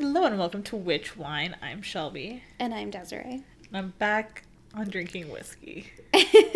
Hello 0.00 0.24
and 0.24 0.38
welcome 0.38 0.62
to 0.62 0.76
Witch 0.76 1.14
Wine. 1.14 1.54
I'm 1.60 1.82
Shelby. 1.82 2.42
And 2.58 2.72
I'm 2.72 2.88
Desiree. 2.88 3.42
I'm 3.70 3.92
back 3.98 4.44
on 4.74 4.88
drinking 4.88 5.28
whiskey. 5.30 5.92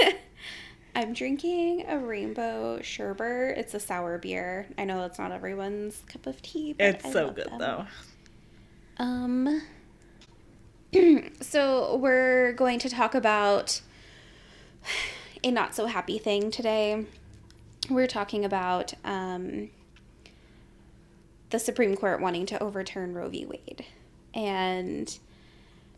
I'm 0.97 1.13
drinking 1.13 1.85
a 1.87 1.99
rainbow 1.99 2.81
sherbet. 2.81 3.59
It's 3.59 3.75
a 3.75 3.81
sour 3.81 4.17
beer. 4.17 4.67
I 4.79 4.85
know 4.85 4.99
that's 5.03 5.19
not 5.19 5.31
everyone's 5.31 6.03
cup 6.09 6.27
of 6.27 6.41
tea. 6.41 6.73
But 6.73 6.87
It's 6.87 7.05
I 7.05 7.11
so 7.11 7.31
good 7.33 7.51
them. 7.51 7.59
though. 7.59 7.87
Um. 8.97 9.61
so 11.43 11.97
we're 11.97 12.55
going 12.55 12.79
to 12.79 12.89
talk 12.89 13.15
about 13.15 13.83
a 15.43 15.51
not 15.51 15.75
so 15.75 15.85
happy 15.85 16.17
thing 16.17 16.51
today. 16.51 17.05
We're 17.91 18.07
talking 18.07 18.43
about 18.47 18.95
um, 19.05 19.69
the 21.51 21.59
Supreme 21.59 21.97
Court 21.97 22.21
wanting 22.21 22.47
to 22.47 22.63
overturn 22.63 23.15
Roe 23.15 23.29
v. 23.29 23.47
Wade, 23.47 23.85
and 24.35 25.19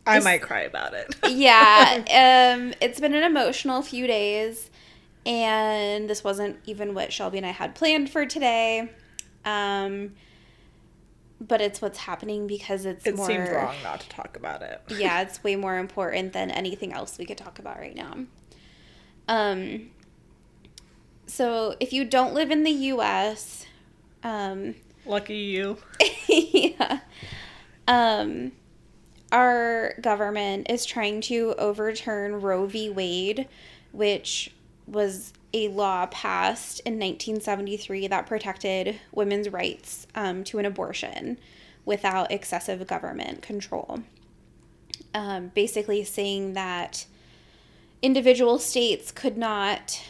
I 0.07 0.21
might 0.21 0.43
cry 0.43 0.61
about 0.61 0.95
it. 0.95 1.15
yeah, 1.29 2.55
um, 2.57 2.75
it's 2.81 3.01
been 3.01 3.15
an 3.15 3.25
emotional 3.25 3.83
few 3.83 4.07
days, 4.07 4.71
and 5.25 6.09
this 6.09 6.23
wasn't 6.23 6.59
even 6.67 6.95
what 6.95 7.13
Shelby 7.13 7.39
and 7.39 7.47
I 7.47 7.51
had 7.51 7.75
planned 7.75 8.11
for 8.11 8.27
today. 8.27 8.91
Um, 9.45 10.13
but 11.41 11.61
it's 11.61 11.83
what's 11.83 11.99
happening 11.99 12.47
because 12.47 12.87
it's 12.87 13.07
it 13.07 13.17
more. 13.17 13.27
seems 13.27 13.51
wrong 13.51 13.75
not 13.83 14.01
to 14.01 14.09
talk 14.09 14.37
about 14.37 14.63
it. 14.63 14.81
yeah, 14.89 15.23
it's 15.23 15.43
way 15.43 15.57
more 15.57 15.79
important 15.79 16.33
than 16.33 16.51
anything 16.51 16.93
else 16.93 17.19
we 17.19 17.27
could 17.27 17.39
talk 17.39 17.59
about 17.59 17.79
right 17.79 17.95
now. 17.95 18.15
Um, 19.29 19.91
so 21.27 21.77
if 21.81 21.93
you 21.93 22.05
don't 22.05 22.33
live 22.33 22.51
in 22.51 22.63
the 22.63 22.71
U.S., 22.71 23.67
um, 24.23 24.77
Lucky 25.07 25.37
you. 25.37 25.79
yeah. 26.29 27.01
Um, 27.87 28.53
our 29.33 29.95
government 30.01 30.71
is 30.71 30.85
trying 30.85 31.21
to 31.23 31.55
overturn 31.59 32.41
Roe 32.41 32.67
v. 32.67 32.91
Wade, 32.91 33.49
which 33.93 34.53
was 34.87 35.33
a 35.53 35.69
law 35.69 36.07
passed 36.07 36.81
in 36.81 36.95
1973 36.95 38.09
that 38.09 38.27
protected 38.27 39.01
women's 39.13 39.49
rights 39.49 40.07
um, 40.15 40.45
to 40.45 40.59
an 40.59 40.67
abortion 40.67 41.39
without 41.85 42.31
excessive 42.31 42.87
government 42.87 43.43
control. 43.43 44.01
Um, 45.15 45.51
basically, 45.55 46.05
saying 46.05 46.55
that 46.55 47.07
individual 48.03 48.59
states 48.59 49.11
could 49.11 49.39
not 49.39 50.03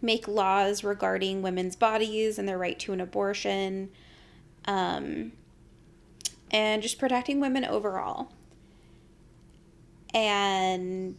make 0.00 0.28
laws 0.28 0.84
regarding 0.84 1.42
women's 1.42 1.76
bodies 1.76 2.38
and 2.38 2.48
their 2.48 2.58
right 2.58 2.78
to 2.78 2.92
an 2.92 3.00
abortion 3.00 3.90
um, 4.66 5.32
and 6.50 6.82
just 6.82 6.98
protecting 6.98 7.40
women 7.40 7.64
overall. 7.64 8.32
And 10.12 11.16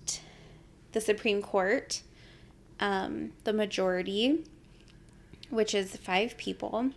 the 0.94 1.02
Supreme 1.02 1.42
Court, 1.42 2.02
um, 2.80 3.32
the 3.44 3.54
majority, 3.54 4.46
which 5.50 5.76
is 5.76 5.98
five 5.98 6.38
people, 6.38 6.92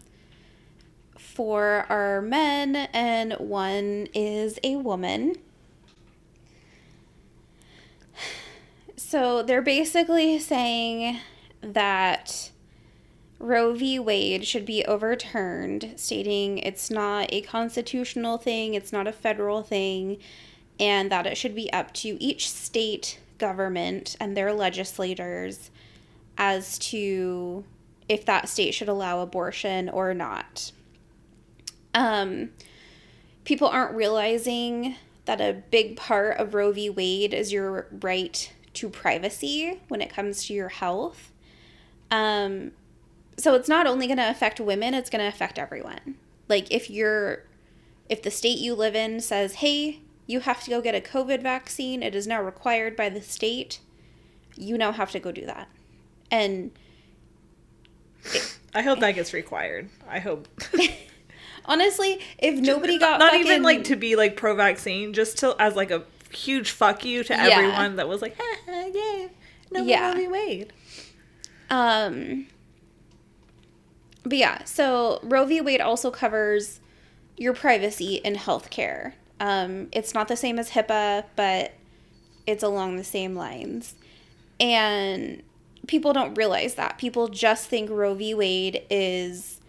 four 1.18 1.86
are 1.88 2.22
men 2.22 2.76
and 2.92 3.32
one 3.34 4.08
is 4.14 4.58
a 4.62 4.76
woman. 4.76 5.34
So 8.96 9.42
they're 9.42 9.62
basically 9.62 10.38
saying 10.38 11.18
that 11.60 12.50
Roe 13.40 13.72
v. 13.72 13.98
Wade 13.98 14.44
should 14.44 14.66
be 14.66 14.84
overturned, 14.84 15.94
stating 15.96 16.58
it's 16.58 16.90
not 16.90 17.28
a 17.32 17.40
constitutional 17.42 18.36
thing, 18.36 18.74
it's 18.74 18.92
not 18.92 19.06
a 19.06 19.12
federal 19.12 19.62
thing, 19.62 20.18
and 20.80 21.10
that 21.12 21.26
it 21.26 21.36
should 21.36 21.54
be 21.54 21.72
up 21.72 21.92
to 21.94 22.22
each 22.22 22.50
state 22.50 23.20
government 23.38 24.16
and 24.18 24.36
their 24.36 24.52
legislators 24.52 25.70
as 26.36 26.78
to 26.78 27.64
if 28.08 28.24
that 28.24 28.48
state 28.48 28.74
should 28.74 28.88
allow 28.88 29.20
abortion 29.20 29.88
or 29.88 30.14
not. 30.14 30.72
Um, 31.94 32.50
people 33.44 33.68
aren't 33.68 33.94
realizing 33.94 34.96
that 35.26 35.40
a 35.40 35.62
big 35.70 35.96
part 35.96 36.38
of 36.38 36.54
Roe 36.54 36.72
v. 36.72 36.90
Wade 36.90 37.34
is 37.34 37.52
your 37.52 37.86
right 38.02 38.52
to 38.74 38.88
privacy 38.88 39.80
when 39.88 40.00
it 40.00 40.12
comes 40.12 40.46
to 40.46 40.54
your 40.54 40.70
health. 40.70 41.32
Um, 42.10 42.72
so 43.38 43.54
it's 43.54 43.68
not 43.68 43.86
only 43.86 44.06
going 44.06 44.18
to 44.18 44.28
affect 44.28 44.60
women, 44.60 44.92
it's 44.94 45.08
going 45.08 45.22
to 45.22 45.28
affect 45.28 45.58
everyone. 45.58 46.16
Like 46.48 46.70
if 46.70 46.90
you're 46.90 47.44
if 48.08 48.22
the 48.22 48.30
state 48.30 48.58
you 48.58 48.74
live 48.74 48.94
in 48.94 49.20
says, 49.20 49.54
"Hey, 49.54 50.00
you 50.26 50.40
have 50.40 50.62
to 50.64 50.70
go 50.70 50.80
get 50.80 50.94
a 50.94 51.00
COVID 51.00 51.42
vaccine. 51.42 52.02
It 52.02 52.14
is 52.14 52.26
now 52.26 52.42
required 52.42 52.96
by 52.96 53.08
the 53.08 53.22
state." 53.22 53.80
You 54.56 54.76
now 54.76 54.92
have 54.92 55.10
to 55.12 55.20
go 55.20 55.30
do 55.30 55.46
that. 55.46 55.68
And 56.32 56.72
I 58.74 58.82
hope 58.82 58.98
that 59.00 59.12
gets 59.12 59.32
required. 59.32 59.88
I 60.08 60.18
hope. 60.18 60.48
honestly, 61.64 62.20
if 62.38 62.56
nobody 62.56 62.98
got 62.98 63.20
not 63.20 63.30
fucking, 63.30 63.46
even 63.46 63.62
like 63.62 63.84
to 63.84 63.96
be 63.96 64.16
like 64.16 64.36
pro-vaccine, 64.36 65.12
just 65.12 65.38
to 65.38 65.54
as 65.60 65.76
like 65.76 65.90
a 65.90 66.02
huge 66.32 66.70
fuck 66.72 67.04
you 67.04 67.22
to 67.24 67.32
Yeah. 67.34 67.44
everyone 67.44 67.96
that 67.96 68.08
was 68.08 68.20
like, 68.20 68.36
yeah, 68.66 69.28
no 69.70 69.82
Yeah. 69.84 70.08
Roe 70.08 70.14
v. 70.16 70.28
Wade. 70.28 70.72
Um, 71.70 72.46
but 74.24 74.38
yeah, 74.38 74.64
so 74.64 75.20
Roe 75.22 75.44
v. 75.44 75.60
Wade 75.60 75.80
also 75.80 76.10
covers 76.10 76.80
your 77.36 77.54
privacy 77.54 78.16
in 78.16 78.34
healthcare. 78.34 79.12
Um, 79.40 79.88
it's 79.92 80.14
not 80.14 80.28
the 80.28 80.36
same 80.36 80.58
as 80.58 80.70
HIPAA, 80.70 81.24
but 81.36 81.72
it's 82.46 82.62
along 82.62 82.96
the 82.96 83.04
same 83.04 83.34
lines. 83.34 83.94
And 84.58 85.42
people 85.86 86.12
don't 86.12 86.34
realize 86.34 86.74
that. 86.74 86.98
People 86.98 87.28
just 87.28 87.68
think 87.68 87.90
Roe 87.90 88.14
v. 88.14 88.34
Wade 88.34 88.82
is 88.90 89.60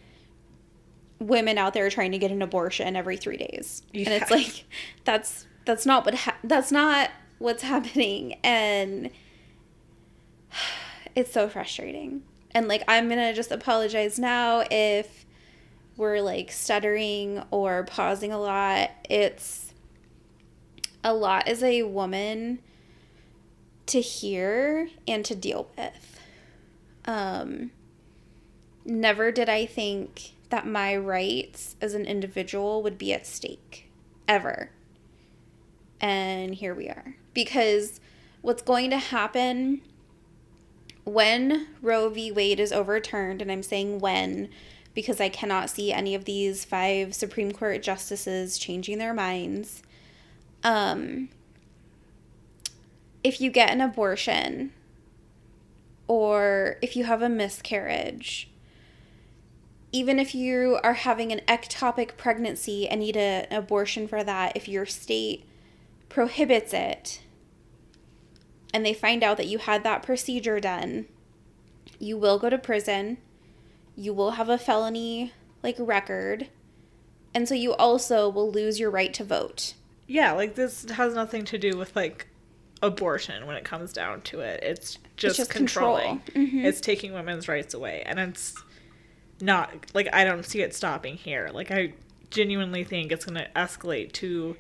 women 1.19 1.57
out 1.57 1.73
there 1.73 1.89
trying 1.89 2.11
to 2.11 2.17
get 2.17 2.31
an 2.31 2.41
abortion 2.41 2.95
every 2.95 3.17
three 3.17 3.37
days, 3.37 3.83
and 3.93 4.07
it's 4.07 4.31
like 4.31 4.65
that's 5.03 5.45
that's 5.65 5.85
not 5.85 6.05
what 6.05 6.15
ha- 6.15 6.37
that's 6.43 6.71
not 6.71 7.11
what's 7.39 7.63
happening, 7.73 8.35
and 8.43 9.09
it's 11.15 11.31
so 11.31 11.49
frustrating. 11.49 12.23
And 12.51 12.67
like 12.67 12.83
I'm 12.87 13.09
gonna 13.09 13.33
just 13.33 13.51
apologize 13.51 14.17
now 14.17 14.63
if 14.69 15.25
we're 15.97 16.21
like 16.21 16.51
stuttering 16.51 17.43
or 17.51 17.83
pausing 17.83 18.31
a 18.31 18.39
lot. 18.39 18.91
It's 19.09 19.73
a 21.03 21.13
lot 21.13 21.47
as 21.47 21.63
a 21.63 21.83
woman 21.83 22.59
to 23.87 24.01
hear 24.01 24.89
and 25.07 25.23
to 25.25 25.35
deal 25.35 25.69
with. 25.77 26.19
Um 27.05 27.71
never 28.85 29.31
did 29.31 29.49
I 29.49 29.65
think 29.65 30.33
that 30.49 30.65
my 30.65 30.95
rights 30.95 31.75
as 31.79 31.93
an 31.93 32.05
individual 32.05 32.81
would 32.81 32.97
be 32.97 33.13
at 33.13 33.27
stake 33.27 33.89
ever. 34.27 34.71
And 36.01 36.55
here 36.55 36.73
we 36.73 36.87
are. 36.87 37.15
Because 37.33 37.99
what's 38.41 38.61
going 38.61 38.89
to 38.89 38.97
happen 38.97 39.81
when 41.13 41.67
Roe 41.81 42.09
v. 42.09 42.31
Wade 42.31 42.59
is 42.59 42.71
overturned, 42.71 43.41
and 43.41 43.51
I'm 43.51 43.63
saying 43.63 43.99
when 43.99 44.49
because 44.93 45.21
I 45.21 45.29
cannot 45.29 45.69
see 45.69 45.93
any 45.93 46.15
of 46.15 46.25
these 46.25 46.65
five 46.65 47.15
Supreme 47.15 47.51
Court 47.51 47.81
justices 47.81 48.57
changing 48.57 48.97
their 48.97 49.13
minds. 49.13 49.81
Um, 50.63 51.29
if 53.23 53.39
you 53.39 53.51
get 53.51 53.69
an 53.69 53.81
abortion 53.81 54.73
or 56.07 56.77
if 56.81 56.95
you 56.95 57.03
have 57.03 57.21
a 57.21 57.29
miscarriage, 57.29 58.49
even 59.91 60.19
if 60.19 60.35
you 60.35 60.79
are 60.83 60.93
having 60.93 61.31
an 61.31 61.41
ectopic 61.47 62.17
pregnancy 62.17 62.87
and 62.87 62.99
need 62.99 63.15
a, 63.15 63.47
an 63.49 63.57
abortion 63.57 64.07
for 64.07 64.23
that, 64.23 64.55
if 64.55 64.67
your 64.67 64.85
state 64.85 65.45
prohibits 66.09 66.73
it 66.73 67.21
and 68.73 68.85
they 68.85 68.93
find 68.93 69.23
out 69.23 69.37
that 69.37 69.47
you 69.47 69.57
had 69.57 69.83
that 69.83 70.03
procedure 70.03 70.59
done, 70.59 71.05
you 71.99 72.17
will 72.17 72.39
go 72.39 72.49
to 72.49 72.57
prison. 72.57 73.17
You 73.95 74.13
will 74.13 74.31
have 74.31 74.49
a 74.49 74.57
felony 74.57 75.33
like 75.63 75.75
record. 75.79 76.47
And 77.33 77.47
so 77.47 77.55
you 77.55 77.73
also 77.73 78.29
will 78.29 78.51
lose 78.51 78.79
your 78.79 78.89
right 78.89 79.13
to 79.13 79.23
vote. 79.23 79.73
Yeah, 80.07 80.31
like 80.31 80.55
this 80.55 80.89
has 80.91 81.13
nothing 81.13 81.45
to 81.45 81.57
do 81.57 81.77
with 81.77 81.95
like 81.95 82.27
abortion 82.81 83.45
when 83.45 83.55
it 83.55 83.65
comes 83.65 83.91
down 83.91 84.21
to 84.21 84.39
it. 84.39 84.63
It's 84.63 84.97
just, 85.17 85.37
just 85.37 85.51
control. 85.51 85.97
controlling. 85.97 86.21
Mhm. 86.49 86.63
It's 86.65 86.79
taking 86.81 87.13
women's 87.13 87.47
rights 87.47 87.73
away. 87.73 88.03
And 88.05 88.19
it's 88.19 88.55
not 89.41 89.71
like 89.93 90.07
I 90.13 90.23
don't 90.23 90.45
see 90.45 90.61
it 90.61 90.73
stopping 90.73 91.15
here. 91.15 91.49
Like 91.53 91.71
I 91.71 91.93
genuinely 92.31 92.83
think 92.83 93.11
it's 93.11 93.25
going 93.25 93.37
to 93.37 93.49
escalate 93.55 94.11
to 94.13 94.55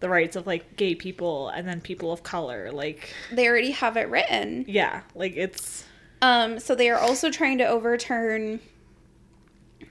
the 0.00 0.08
rights 0.08 0.34
of 0.36 0.46
like 0.46 0.76
gay 0.76 0.94
people 0.94 1.48
and 1.50 1.68
then 1.68 1.80
people 1.80 2.12
of 2.12 2.22
color. 2.22 2.70
Like 2.72 3.14
They 3.32 3.46
already 3.48 3.70
have 3.72 3.96
it 3.96 4.08
written. 4.08 4.64
yeah, 4.66 5.02
like 5.14 5.36
it's 5.36 5.84
Um, 6.22 6.58
so 6.58 6.74
they 6.74 6.90
are 6.90 6.98
also 6.98 7.30
trying 7.30 7.58
to 7.58 7.64
overturn, 7.66 8.60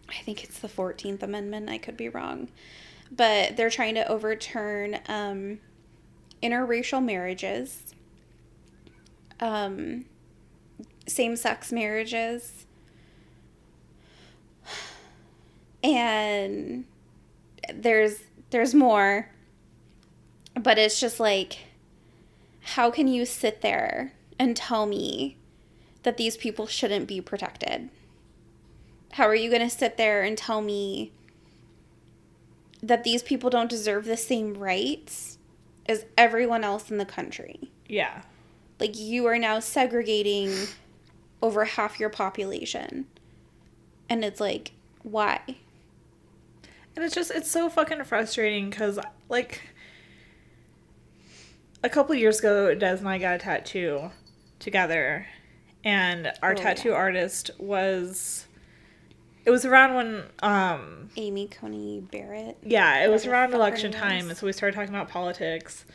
I 0.09 0.21
think 0.23 0.43
it's 0.43 0.59
the 0.59 0.67
14th 0.67 1.23
Amendment, 1.23 1.69
I 1.69 1.77
could 1.77 1.95
be 1.97 2.09
wrong, 2.09 2.49
but 3.11 3.55
they're 3.55 3.69
trying 3.69 3.95
to 3.95 4.07
overturn 4.07 4.99
um, 5.07 5.59
interracial 6.43 7.03
marriages, 7.03 7.93
um, 9.39 10.05
same 11.07 11.35
sex 11.35 11.71
marriages, 11.71 12.65
and 15.83 16.85
there's 17.73 18.19
there's 18.51 18.73
more, 18.73 19.29
but 20.63 20.77
it's 20.77 20.99
just 20.99 21.19
like, 21.19 21.59
how 22.61 22.91
can 22.91 23.07
you 23.07 23.25
sit 23.25 23.61
there 23.61 24.13
and 24.37 24.55
tell 24.55 24.85
me 24.85 25.37
that 26.03 26.17
these 26.17 26.37
people 26.37 26.67
shouldn't 26.67 27.07
be 27.07 27.21
protected? 27.21 27.89
How 29.13 29.25
are 29.27 29.35
you 29.35 29.49
going 29.49 29.67
to 29.67 29.75
sit 29.75 29.97
there 29.97 30.21
and 30.21 30.37
tell 30.37 30.61
me 30.61 31.11
that 32.83 33.03
these 33.03 33.23
people 33.23 33.49
don't 33.49 33.69
deserve 33.69 34.05
the 34.05 34.17
same 34.17 34.53
rights 34.53 35.37
as 35.87 36.05
everyone 36.17 36.63
else 36.63 36.91
in 36.91 36.97
the 36.97 37.05
country? 37.05 37.71
Yeah. 37.87 38.21
Like, 38.79 38.97
you 38.97 39.25
are 39.25 39.39
now 39.39 39.59
segregating 39.59 40.53
over 41.41 41.65
half 41.65 41.99
your 41.99 42.09
population. 42.09 43.07
And 44.09 44.23
it's 44.23 44.39
like, 44.39 44.73
why? 45.03 45.39
And 46.95 47.05
it's 47.05 47.15
just, 47.15 47.31
it's 47.31 47.49
so 47.49 47.69
fucking 47.69 48.03
frustrating 48.03 48.69
because, 48.69 48.99
like, 49.29 49.61
a 51.83 51.89
couple 51.89 52.15
years 52.15 52.39
ago, 52.39 52.73
Des 52.75 52.97
and 52.97 53.07
I 53.09 53.17
got 53.17 53.35
a 53.35 53.39
tattoo 53.39 54.11
together. 54.59 55.27
And 55.83 56.31
our 56.41 56.51
Oh, 56.51 56.55
tattoo 56.55 56.89
yeah. 56.89 56.95
artist 56.95 57.51
was. 57.57 58.45
It 59.45 59.51
was 59.51 59.65
around 59.65 59.95
when, 59.95 60.23
um, 60.43 61.09
Amy 61.15 61.47
Coney 61.47 62.01
Barrett. 62.01 62.57
yeah, 62.61 63.03
it 63.03 63.09
was 63.09 63.25
around 63.25 63.51
the 63.51 63.57
fuck 63.57 63.61
her 63.61 63.67
election 63.69 63.91
time, 63.91 64.29
and 64.29 64.37
so 64.37 64.45
we 64.45 64.51
started 64.51 64.75
talking 64.75 64.93
about 64.93 65.09
politics. 65.09 65.85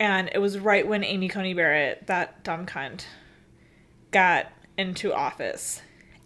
And 0.00 0.30
it 0.34 0.38
was 0.38 0.58
right 0.58 0.86
when 0.88 1.04
Amy 1.04 1.28
Coney 1.28 1.52
Barrett, 1.52 2.06
that 2.06 2.42
dumb 2.42 2.64
cunt, 2.64 3.04
got 4.10 4.46
into 4.78 5.12
office. 5.12 5.82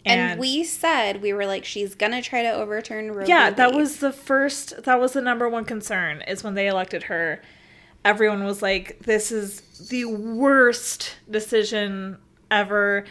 And, 0.06 0.38
we 0.38 0.62
said, 0.64 1.20
we 1.20 1.32
were 1.32 1.46
like, 1.46 1.64
she's 1.64 1.94
to 2.12 2.22
try 2.22 2.42
to 2.42 2.52
overturn 2.52 3.10
Roe 3.10 3.24
yeah, 3.26 3.50
that 3.50 3.74
was 3.74 3.98
the 3.98 4.12
first. 4.12 4.84
That 4.84 5.00
was 5.00 5.12
the 5.14 5.22
number 5.22 5.48
one 5.48 5.64
concern. 5.64 6.22
Is 6.28 6.44
when 6.44 6.54
they 6.54 6.68
elected 6.68 7.04
her, 7.04 7.42
everyone 8.04 8.44
was 8.44 8.62
like, 8.62 8.98
"This 9.00 9.32
is 9.32 9.60
the 9.88 10.04
worst 10.04 11.16
decision 11.30 12.18
ever." 12.50 13.04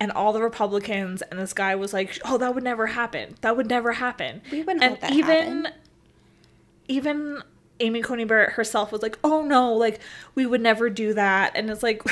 And 0.00 0.12
all 0.12 0.32
the 0.32 0.42
Republicans 0.42 1.22
and 1.22 1.40
this 1.40 1.52
guy 1.52 1.74
was 1.74 1.92
like, 1.92 2.18
"Oh, 2.24 2.38
that 2.38 2.54
would 2.54 2.64
never 2.64 2.86
happen. 2.86 3.34
That 3.40 3.56
would 3.56 3.68
never 3.68 3.92
happen." 3.92 4.42
We 4.50 4.62
wouldn't 4.62 4.82
and 4.82 5.00
that 5.00 5.12
even, 5.12 5.64
happen. 5.64 5.72
even 6.86 7.42
Amy 7.80 8.02
Coney 8.02 8.24
Barrett 8.24 8.52
herself 8.52 8.92
was 8.92 9.02
like, 9.02 9.18
"Oh 9.24 9.42
no, 9.42 9.74
like 9.74 10.00
we 10.34 10.46
would 10.46 10.60
never 10.60 10.88
do 10.88 11.14
that." 11.14 11.52
And 11.54 11.70
it's 11.70 11.82
like, 11.82 12.02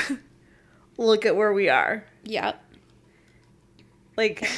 look 0.96 1.26
at 1.26 1.37
where 1.37 1.52
we 1.52 1.69
are. 1.69 2.05
Yep. 2.25 2.62
Like 4.17 4.49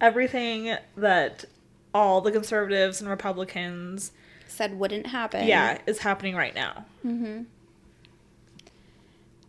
everything 0.00 0.76
that 0.96 1.44
all 1.92 2.20
the 2.20 2.32
conservatives 2.32 3.00
and 3.00 3.08
Republicans 3.08 4.12
Said 4.54 4.78
wouldn't 4.78 5.06
happen. 5.08 5.46
yeah 5.46 5.78
is 5.86 5.98
happening 5.98 6.36
right 6.36 6.54
now 6.54 6.84
mm-hmm. 7.04 7.42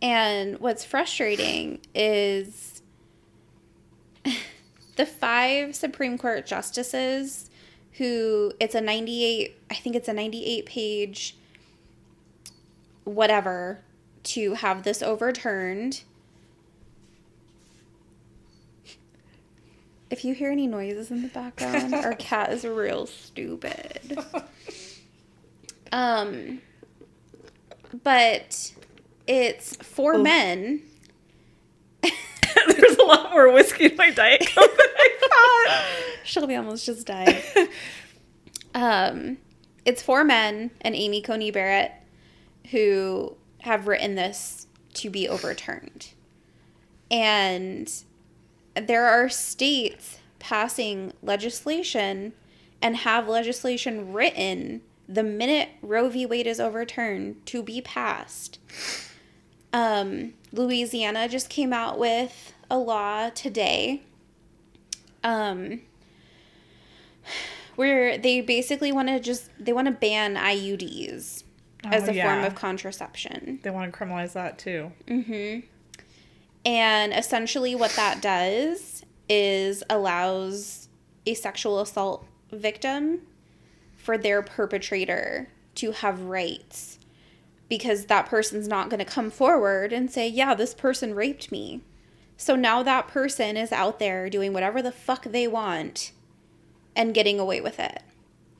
And 0.02 0.60
what's 0.60 0.84
frustrating 0.84 1.80
is 1.94 2.82
the 4.96 5.06
five 5.06 5.74
Supreme 5.74 6.18
Court 6.18 6.46
justices 6.46 7.48
who 7.92 8.52
it's 8.60 8.74
a 8.74 8.80
98 8.80 9.56
I 9.70 9.74
think 9.74 9.96
it's 9.96 10.08
a 10.08 10.12
98 10.12 10.66
page 10.66 11.36
whatever 13.04 13.80
to 14.24 14.54
have 14.54 14.82
this 14.82 15.02
overturned. 15.02 16.02
If 20.10 20.24
you 20.24 20.34
hear 20.34 20.50
any 20.50 20.66
noises 20.66 21.10
in 21.10 21.22
the 21.22 21.28
background, 21.28 21.94
our 21.94 22.14
cat 22.18 22.52
is 22.52 22.64
real 22.64 23.06
stupid. 23.06 24.18
Um 25.92 26.60
but 28.02 28.72
it's 29.26 29.76
four 29.76 30.14
Oof. 30.16 30.22
men 30.22 30.82
there's 32.02 32.96
a 32.96 33.02
lot 33.04 33.30
more 33.30 33.50
whiskey 33.52 33.86
in 33.86 33.96
my 33.96 34.10
diet 34.10 34.40
coke 34.54 34.76
than 34.76 34.86
i 34.96 35.16
thought. 35.20 35.84
Shelby 36.24 36.56
almost 36.56 36.86
just 36.86 37.06
died. 37.06 37.42
um, 38.74 39.38
it's 39.84 40.02
four 40.02 40.24
men 40.24 40.70
and 40.80 40.94
Amy 40.94 41.20
Coney 41.22 41.50
Barrett 41.50 41.92
who 42.70 43.36
have 43.60 43.86
written 43.86 44.14
this 44.16 44.66
to 44.94 45.10
be 45.10 45.28
overturned. 45.28 46.08
And 47.10 47.92
there 48.74 49.06
are 49.06 49.28
states 49.28 50.18
passing 50.38 51.12
legislation 51.22 52.32
and 52.82 52.96
have 52.96 53.28
legislation 53.28 54.12
written 54.12 54.82
the 55.08 55.22
minute 55.22 55.68
Roe 55.82 56.08
v. 56.08 56.26
Wade 56.26 56.46
is 56.46 56.58
overturned 56.60 57.44
to 57.46 57.62
be 57.62 57.80
passed. 57.80 58.58
Um, 59.72 60.34
Louisiana 60.52 61.28
just 61.28 61.48
came 61.50 61.72
out 61.72 61.98
with 61.98 62.52
a 62.70 62.78
law 62.78 63.30
today 63.30 64.02
um 65.22 65.80
where 67.76 68.16
they 68.18 68.40
basically 68.40 68.90
want 68.92 69.08
to 69.08 69.20
just 69.20 69.50
they 69.58 69.72
want 69.72 69.86
to 69.86 69.92
ban 69.92 70.34
IUDs 70.36 71.44
as 71.84 72.08
Oh, 72.08 72.12
a 72.12 72.22
form 72.22 72.42
of 72.44 72.54
contraception. 72.54 73.60
they 73.62 73.70
want 73.70 73.92
to 73.92 73.98
criminalize 73.98 74.32
that 74.32 74.58
too 74.58 74.92
Mhm. 75.06 75.64
And 76.64 77.12
essentially 77.12 77.74
what 77.76 77.92
that 77.92 78.20
does 78.20 79.04
is 79.28 79.84
allows 79.88 80.88
a 81.26 81.34
sexual 81.34 81.80
assault 81.80 82.26
victim 82.50 83.20
for 84.06 84.16
their 84.16 84.40
perpetrator 84.40 85.48
to 85.74 85.90
have 85.90 86.22
rights 86.22 87.00
because 87.68 88.06
that 88.06 88.26
person's 88.26 88.68
not 88.68 88.88
going 88.88 89.00
to 89.00 89.04
come 89.04 89.32
forward 89.32 89.92
and 89.92 90.08
say, 90.08 90.28
"Yeah, 90.28 90.54
this 90.54 90.72
person 90.72 91.12
raped 91.12 91.50
me." 91.50 91.82
So 92.36 92.54
now 92.54 92.84
that 92.84 93.08
person 93.08 93.56
is 93.56 93.72
out 93.72 93.98
there 93.98 94.30
doing 94.30 94.52
whatever 94.52 94.80
the 94.80 94.92
fuck 94.92 95.24
they 95.24 95.48
want 95.48 96.12
and 96.94 97.12
getting 97.12 97.40
away 97.40 97.60
with 97.60 97.80
it. 97.80 98.02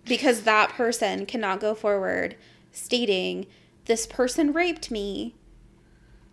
Because 0.05 0.43
that 0.43 0.71
person 0.71 1.27
cannot 1.27 1.61
go 1.61 1.77
forward 1.77 2.35
stating, 2.73 3.47
"This 3.85 4.07
person 4.07 4.53
raped 4.53 4.91
me." 4.91 5.37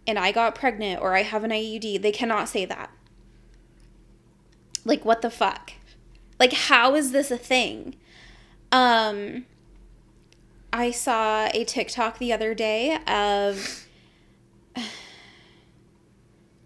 and 0.06 0.20
I 0.20 0.32
got 0.32 0.56
pregnant 0.56 1.02
or 1.02 1.16
I 1.16 1.24
have 1.24 1.44
an 1.44 1.52
IUD, 1.52 2.02
they 2.02 2.12
cannot 2.12 2.50
say 2.50 2.66
that. 2.66 2.90
Like 4.84 5.06
what 5.06 5.22
the 5.22 5.30
fuck? 5.30 5.72
Like 6.40 6.54
how 6.54 6.96
is 6.96 7.12
this 7.12 7.32
a 7.32 7.38
thing? 7.38 7.96
Um 8.74 9.46
I 10.74 10.90
saw 10.92 11.50
a 11.54 11.64
TikTok 11.64 12.18
the 12.18 12.34
other 12.34 12.54
day 12.54 12.98
of 13.08 13.86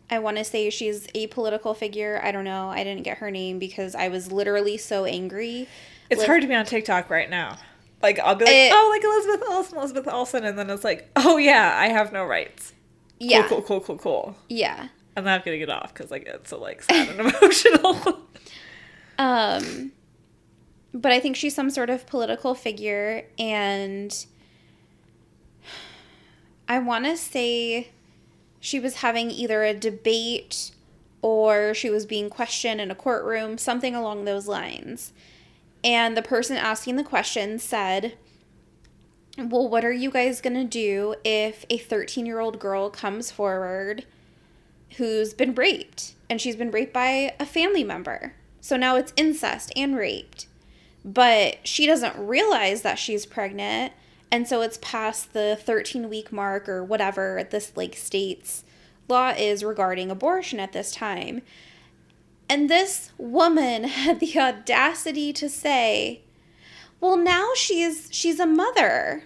I 0.10 0.20
want 0.20 0.38
to 0.38 0.44
say 0.46 0.70
she's 0.70 1.08
a 1.14 1.28
political 1.28 1.74
figure. 1.74 2.22
I 2.24 2.32
don't 2.32 2.46
know. 2.46 2.70
I 2.70 2.84
didn't 2.86 3.04
get 3.04 3.18
her 3.18 3.30
name 3.30 3.60
because 3.60 3.94
I 3.94 4.08
was 4.08 4.32
literally 4.32 4.78
so 4.78 5.04
angry. 5.04 5.68
it's 6.10 6.20
Liz- 6.20 6.28
hard 6.28 6.42
to 6.44 6.48
be 6.48 6.56
on 6.56 6.66
tiktok 6.66 7.10
right 7.10 7.30
now 7.30 7.58
like 8.02 8.18
i'll 8.20 8.36
be 8.36 8.46
like 8.46 8.54
It- 8.54 8.72
oh 8.74 8.90
like 8.94 9.04
elizabeth 9.04 9.44
olsen 9.50 9.78
elizabeth 9.78 10.08
olsen 10.08 10.46
and 10.46 10.58
then 10.58 10.70
it's 10.70 10.84
like 10.86 11.10
oh 11.18 11.36
yeah 11.38 11.76
i 11.78 11.88
have 11.90 12.14
no 12.14 12.24
rights 12.24 12.72
Yeah. 13.20 13.46
cool 13.50 13.62
cool 13.64 13.82
cool 13.82 13.98
cool 13.98 13.98
cool 13.98 14.36
Yeah. 14.48 14.88
i'm 15.18 15.24
not 15.26 15.44
gonna 15.44 15.58
get 15.58 15.70
off 15.70 15.94
because 15.94 16.10
like 16.12 16.26
it's 16.28 16.50
so 16.52 16.60
like 16.62 16.84
sad 16.84 17.10
and 17.10 17.20
emotional 17.34 18.22
Um, 19.20 19.92
but 21.02 21.12
I 21.12 21.20
think 21.20 21.36
she's 21.36 21.56
some 21.56 21.70
sort 21.70 21.90
of 21.90 22.08
political 22.08 22.56
figure, 22.56 23.26
and 23.38 24.26
I 26.68 26.80
want 26.80 27.06
to 27.06 27.16
say 27.16 27.90
she 28.60 28.80
was 28.80 28.96
having 28.96 29.30
either 29.32 29.64
a 29.64 29.74
debate 29.74 30.72
or 31.22 31.74
she 31.74 31.90
was 31.90 32.06
being 32.06 32.30
questioned 32.30 32.82
in 32.82 32.92
a 32.92 32.96
courtroom, 32.96 33.58
something 33.58 33.96
along 33.96 34.26
those 34.26 34.48
lines. 34.48 35.14
And 35.84 36.18
the 36.18 36.22
person 36.22 36.58
asking 36.58 36.96
the 36.96 37.04
question 37.04 37.60
said, 37.60 38.18
Well, 39.38 39.70
what 39.70 39.86
are 39.86 39.94
you 39.94 40.10
guys 40.12 40.42
going 40.42 40.56
to 40.56 40.64
do 40.64 41.16
if 41.24 41.66
a 41.70 41.78
13 41.78 42.26
year 42.26 42.40
old 42.40 42.60
girl 42.60 42.90
comes 42.90 43.32
forward 43.32 44.06
who's 44.98 45.34
been 45.34 45.54
raped 45.54 46.16
and 46.30 46.42
she's 46.42 46.56
been 46.56 46.72
raped 46.72 46.94
by 46.94 47.36
a 47.40 47.46
family 47.46 47.84
member? 47.84 48.34
So 48.60 48.76
now 48.76 48.96
it's 48.96 49.14
incest 49.16 49.72
and 49.76 49.96
raped. 49.96 50.48
But 51.08 51.66
she 51.66 51.88
doesn't 51.88 52.18
realize 52.18 52.82
that 52.82 53.00
she's 53.00 53.26
pregnant. 53.26 53.94
And 54.30 54.46
so 54.46 54.62
it's 54.62 54.78
past 54.82 55.32
the 55.32 55.58
13 55.60 56.10
week 56.10 56.34
mark 56.34 56.68
or 56.68 56.84
whatever 56.84 57.48
this 57.50 57.72
like 57.78 57.96
state's 57.96 58.66
law 59.08 59.30
is 59.30 59.64
regarding 59.64 60.12
abortion 60.12 60.60
at 60.60 60.74
this 60.74 60.92
time. 60.92 61.42
And 62.50 62.70
this 62.70 63.12
woman 63.18 63.84
had 63.86 64.20
the 64.20 64.38
audacity 64.38 65.32
to 65.32 65.48
say, 65.48 66.24
Well, 67.00 67.16
now 67.16 67.52
she's 67.56 68.10
she's 68.12 68.42
a 68.42 68.46
mother. 68.46 69.24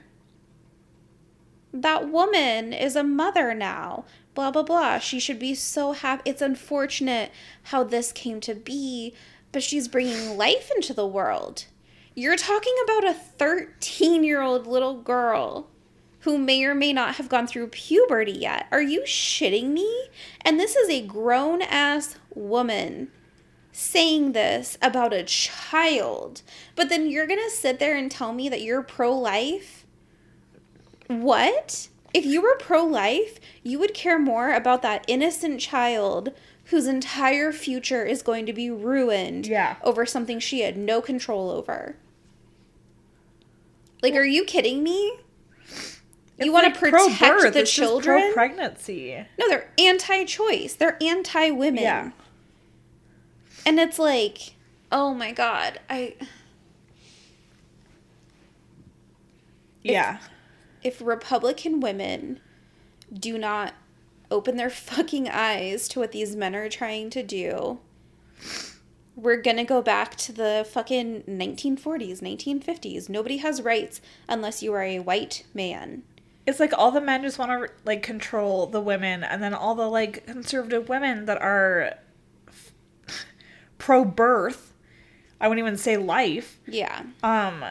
That 1.73 2.09
woman 2.09 2.73
is 2.73 2.95
a 2.95 3.03
mother 3.03 3.55
now. 3.55 4.05
Blah 4.35 4.51
blah 4.51 4.61
blah. 4.61 4.99
She 4.99 5.19
should 5.19 5.39
be 5.39 5.55
so 5.55 5.93
happy. 5.93 6.29
It's 6.29 6.43
unfortunate 6.43 7.31
how 7.63 7.83
this 7.83 8.11
came 8.11 8.39
to 8.41 8.53
be, 8.53 9.15
but 9.51 9.63
she's 9.63 9.87
bringing 9.87 10.37
life 10.37 10.69
into 10.75 10.93
the 10.93 11.07
world. 11.07 11.65
You're 12.13 12.35
talking 12.35 12.75
about 12.83 13.05
a 13.05 13.15
13-year-old 13.39 14.67
little 14.67 15.01
girl 15.01 15.67
who 16.19 16.37
may 16.37 16.63
or 16.65 16.75
may 16.75 16.93
not 16.93 17.15
have 17.15 17.29
gone 17.29 17.47
through 17.47 17.67
puberty 17.67 18.33
yet. 18.33 18.67
Are 18.71 18.81
you 18.81 19.01
shitting 19.03 19.69
me? 19.69 20.09
And 20.41 20.59
this 20.59 20.75
is 20.75 20.89
a 20.89 21.05
grown 21.05 21.61
ass 21.61 22.15
woman 22.35 23.09
saying 23.71 24.33
this 24.33 24.77
about 24.81 25.13
a 25.13 25.23
child. 25.23 26.41
But 26.75 26.89
then 26.89 27.09
you're 27.09 27.27
going 27.27 27.39
to 27.43 27.49
sit 27.49 27.79
there 27.79 27.95
and 27.95 28.11
tell 28.11 28.33
me 28.33 28.49
that 28.49 28.61
you're 28.61 28.83
pro 28.83 29.17
life? 29.17 29.85
What? 31.07 31.87
If 32.13 32.25
you 32.25 32.41
were 32.41 32.57
pro 32.59 32.83
life, 32.83 33.39
you 33.63 33.79
would 33.79 33.93
care 33.93 34.19
more 34.19 34.51
about 34.53 34.81
that 34.81 35.05
innocent 35.07 35.61
child 35.61 36.33
whose 36.65 36.85
entire 36.85 37.51
future 37.51 38.05
is 38.05 38.21
going 38.21 38.45
to 38.45 38.53
be 38.53 38.69
ruined 38.69 39.47
Yeah. 39.47 39.77
over 39.81 40.05
something 40.05 40.39
she 40.39 40.61
had 40.61 40.77
no 40.77 41.01
control 41.01 41.49
over. 41.49 41.95
Like, 44.01 44.15
are 44.15 44.23
you 44.25 44.43
kidding 44.45 44.83
me? 44.83 45.19
It's 45.67 46.45
you 46.47 46.51
want 46.51 46.65
like 46.65 46.73
to 46.73 46.79
protect 46.79 47.53
the 47.53 47.63
children? 47.65 48.33
pro-pregnancy. 48.33 49.25
no, 49.37 49.47
they're 49.47 49.69
anti-choice. 49.77 50.73
They're 50.75 50.97
anti-women. 51.01 51.83
Yeah. 51.83 52.11
And 53.65 53.79
it's 53.79 53.99
like, 53.99 54.55
oh 54.91 55.13
my 55.13 55.31
god, 55.31 55.79
I 55.89 56.15
Yeah. 59.83 60.19
if 60.83 60.99
Republican 61.01 61.79
women 61.79 62.39
do 63.13 63.37
not 63.37 63.73
open 64.31 64.55
their 64.57 64.69
fucking 64.69 65.29
eyes 65.29 65.87
to 65.89 65.99
what 65.99 66.11
these 66.11 66.35
men 66.35 66.55
are 66.55 66.69
trying 66.69 67.09
to 67.11 67.21
do, 67.21 67.79
we're 69.21 69.41
gonna 69.41 69.63
go 69.63 69.81
back 69.81 70.15
to 70.15 70.31
the 70.31 70.67
fucking 70.71 71.23
1940s, 71.23 72.19
1950s. 72.21 73.07
Nobody 73.07 73.37
has 73.37 73.61
rights 73.61 74.01
unless 74.27 74.63
you 74.63 74.73
are 74.73 74.83
a 74.83 74.99
white 74.99 75.45
man. 75.53 76.03
It's 76.47 76.59
like 76.59 76.73
all 76.75 76.89
the 76.91 77.01
men 77.01 77.21
just 77.21 77.37
want 77.37 77.51
to 77.51 77.69
like 77.85 78.01
control 78.01 78.65
the 78.65 78.81
women, 78.81 79.23
and 79.23 79.43
then 79.43 79.53
all 79.53 79.75
the 79.75 79.87
like 79.87 80.25
conservative 80.25 80.89
women 80.89 81.25
that 81.25 81.39
are 81.41 81.93
pro 83.77 84.03
birth, 84.05 84.73
I 85.39 85.47
wouldn't 85.47 85.65
even 85.65 85.77
say 85.77 85.97
life, 85.97 86.59
Yeah. 86.67 87.03
um, 87.23 87.63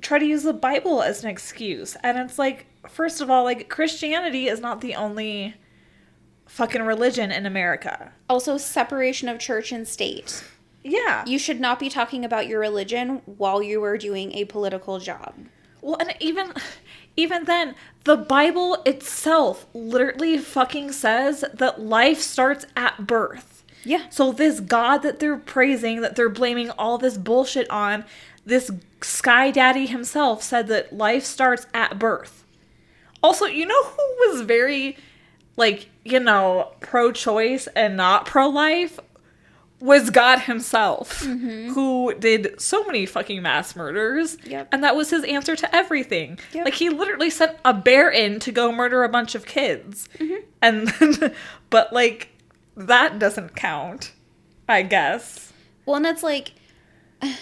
try 0.00 0.18
to 0.18 0.24
use 0.24 0.42
the 0.44 0.52
Bible 0.52 1.02
as 1.02 1.22
an 1.24 1.30
excuse. 1.30 1.96
And 2.02 2.18
it's 2.18 2.38
like, 2.38 2.66
first 2.88 3.20
of 3.20 3.30
all, 3.30 3.44
like 3.44 3.68
Christianity 3.68 4.46
is 4.48 4.60
not 4.60 4.80
the 4.80 4.94
only 4.94 5.54
fucking 6.46 6.82
religion 6.82 7.30
in 7.32 7.46
America. 7.46 8.12
Also, 8.28 8.56
separation 8.56 9.28
of 9.28 9.38
church 9.38 9.72
and 9.72 9.86
state. 9.86 10.44
Yeah. 10.84 11.24
You 11.26 11.38
should 11.38 11.60
not 11.60 11.78
be 11.78 11.88
talking 11.88 12.24
about 12.24 12.48
your 12.48 12.60
religion 12.60 13.22
while 13.26 13.62
you 13.62 13.82
are 13.84 13.96
doing 13.96 14.32
a 14.32 14.44
political 14.44 14.98
job. 14.98 15.34
Well, 15.80 15.96
and 15.98 16.14
even 16.20 16.52
even 17.16 17.44
then, 17.44 17.74
the 18.04 18.16
Bible 18.16 18.82
itself 18.86 19.66
literally 19.74 20.38
fucking 20.38 20.92
says 20.92 21.44
that 21.52 21.80
life 21.80 22.20
starts 22.20 22.66
at 22.76 23.06
birth. 23.06 23.64
Yeah. 23.84 24.08
So 24.10 24.32
this 24.32 24.60
God 24.60 24.98
that 24.98 25.18
they're 25.18 25.36
praising, 25.36 26.00
that 26.00 26.16
they're 26.16 26.28
blaming 26.28 26.70
all 26.70 26.98
this 26.98 27.18
bullshit 27.18 27.68
on, 27.70 28.04
this 28.44 28.70
sky 29.02 29.50
daddy 29.50 29.86
himself 29.86 30.42
said 30.42 30.68
that 30.68 30.92
life 30.92 31.24
starts 31.24 31.66
at 31.74 31.98
birth. 31.98 32.44
Also, 33.22 33.46
you 33.46 33.66
know 33.66 33.84
who 33.84 34.16
was 34.28 34.42
very 34.42 34.96
like, 35.56 35.90
you 36.04 36.18
know, 36.18 36.72
pro-choice 36.80 37.66
and 37.76 37.96
not 37.96 38.26
pro-life 38.26 38.98
was 39.82 40.10
God 40.10 40.38
himself, 40.38 41.22
who 41.22 42.14
did 42.14 42.60
so 42.60 42.84
many 42.84 43.04
fucking 43.04 43.42
mass 43.42 43.74
murders. 43.74 44.38
Yep. 44.44 44.68
And 44.70 44.84
that 44.84 44.94
was 44.94 45.10
his 45.10 45.24
answer 45.24 45.56
to 45.56 45.74
everything. 45.74 46.38
Yep. 46.52 46.66
Like 46.66 46.74
he 46.74 46.88
literally 46.88 47.30
sent 47.30 47.58
a 47.64 47.74
bear 47.74 48.08
in 48.08 48.38
to 48.40 48.52
go 48.52 48.70
murder 48.70 49.02
a 49.02 49.08
bunch 49.08 49.34
of 49.34 49.44
kids. 49.44 50.08
And 50.62 50.86
then, 50.86 51.34
but 51.70 51.92
like 51.92 52.28
that 52.76 53.18
doesn't 53.18 53.56
count, 53.56 54.12
I 54.68 54.82
guess. 54.82 55.52
Well, 55.84 55.96
and 55.96 56.06
it's 56.06 56.22
like 56.22 56.52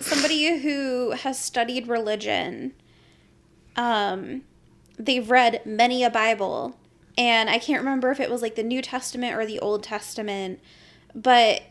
somebody 0.00 0.58
who 0.60 1.10
has 1.10 1.38
studied 1.38 1.86
religion, 1.86 2.72
um, 3.76 4.40
they've 4.98 5.30
read 5.30 5.60
many 5.66 6.02
a 6.02 6.08
Bible, 6.08 6.78
and 7.18 7.50
I 7.50 7.58
can't 7.58 7.80
remember 7.80 8.10
if 8.10 8.20
it 8.20 8.30
was 8.30 8.40
like 8.40 8.54
the 8.54 8.62
New 8.62 8.80
Testament 8.80 9.36
or 9.36 9.44
the 9.44 9.60
Old 9.60 9.82
Testament, 9.82 10.60
but 11.14 11.62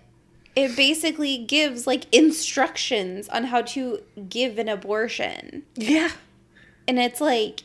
it 0.56 0.76
basically 0.76 1.38
gives 1.38 1.86
like 1.86 2.06
instructions 2.12 3.30
on 3.30 3.46
how 3.46 3.62
to 3.62 4.02
give 4.28 4.58
an 4.58 4.68
abortion. 4.68 5.64
Yeah. 5.76 6.12
And 6.88 6.98
it's 6.98 7.22
like, 7.22 7.64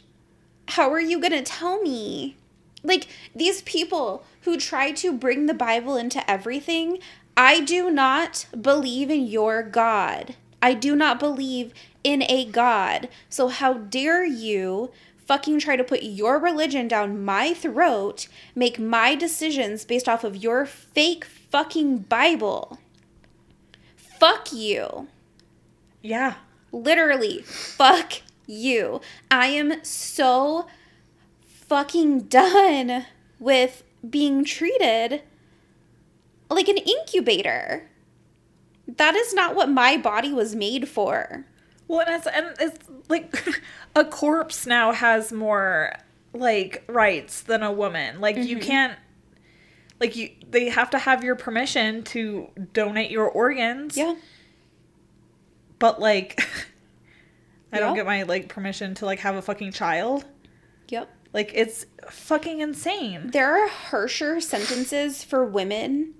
how 0.68 0.90
are 0.90 1.00
you 1.00 1.20
going 1.20 1.32
to 1.32 1.42
tell 1.42 1.80
me? 1.80 2.36
Like, 2.84 3.06
these 3.34 3.62
people 3.62 4.24
who 4.42 4.58
try 4.58 4.90
to 4.92 5.12
bring 5.12 5.46
the 5.46 5.54
Bible 5.54 5.96
into 5.96 6.28
everything, 6.28 6.98
I 7.36 7.60
do 7.60 7.90
not 7.90 8.46
believe 8.60 9.10
in 9.10 9.26
your 9.26 9.62
God. 9.62 10.34
I 10.60 10.74
do 10.74 10.96
not 10.96 11.20
believe 11.20 11.72
in 12.02 12.24
a 12.28 12.44
God. 12.44 13.08
So, 13.28 13.48
how 13.48 13.74
dare 13.74 14.24
you 14.24 14.90
fucking 15.26 15.60
try 15.60 15.76
to 15.76 15.84
put 15.84 16.02
your 16.02 16.38
religion 16.38 16.88
down 16.88 17.24
my 17.24 17.54
throat, 17.54 18.26
make 18.54 18.78
my 18.78 19.14
decisions 19.14 19.84
based 19.84 20.08
off 20.08 20.24
of 20.24 20.36
your 20.36 20.66
fake 20.66 21.24
fucking 21.52 21.98
Bible? 21.98 22.78
Fuck 23.94 24.52
you. 24.52 25.06
Yeah. 26.00 26.34
Literally, 26.72 27.42
fuck 27.42 28.14
you. 28.46 29.02
I 29.30 29.48
am 29.48 29.84
so 29.84 30.66
fucking 31.44 32.22
done 32.22 33.06
with 33.38 33.84
being 34.08 34.44
treated 34.44 35.22
like 36.48 36.68
an 36.68 36.78
incubator. 36.78 37.88
That 38.88 39.14
is 39.14 39.32
not 39.34 39.54
what 39.54 39.68
my 39.70 39.96
body 39.98 40.32
was 40.32 40.54
made 40.54 40.88
for. 40.88 41.44
Well, 41.86 42.00
and 42.00 42.16
it's, 42.16 42.26
and 42.26 42.46
it's 42.58 42.88
like 43.08 43.60
a 43.94 44.04
corpse 44.04 44.66
now 44.66 44.92
has 44.92 45.32
more 45.32 45.92
like 46.32 46.82
rights 46.88 47.42
than 47.42 47.62
a 47.62 47.70
woman. 47.70 48.20
Like 48.20 48.36
you 48.36 48.56
mm-hmm. 48.56 48.66
can't 48.66 48.98
like 50.02 50.16
you 50.16 50.30
they 50.50 50.68
have 50.68 50.90
to 50.90 50.98
have 50.98 51.22
your 51.22 51.36
permission 51.36 52.02
to 52.02 52.48
donate 52.72 53.10
your 53.12 53.28
organs. 53.28 53.96
Yeah. 53.96 54.16
But 55.78 56.00
like 56.00 56.40
I 57.72 57.78
don't 57.78 57.94
get 57.94 58.04
my 58.04 58.24
like 58.24 58.48
permission 58.48 58.94
to 58.96 59.06
like 59.06 59.20
have 59.20 59.36
a 59.36 59.42
fucking 59.42 59.70
child. 59.72 60.24
Yep. 60.88 61.08
Like 61.32 61.52
it's 61.54 61.86
fucking 62.10 62.58
insane. 62.58 63.30
There 63.30 63.62
are 63.62 63.68
harsher 63.68 64.40
sentences 64.40 65.22
for 65.22 65.44
women 65.44 66.14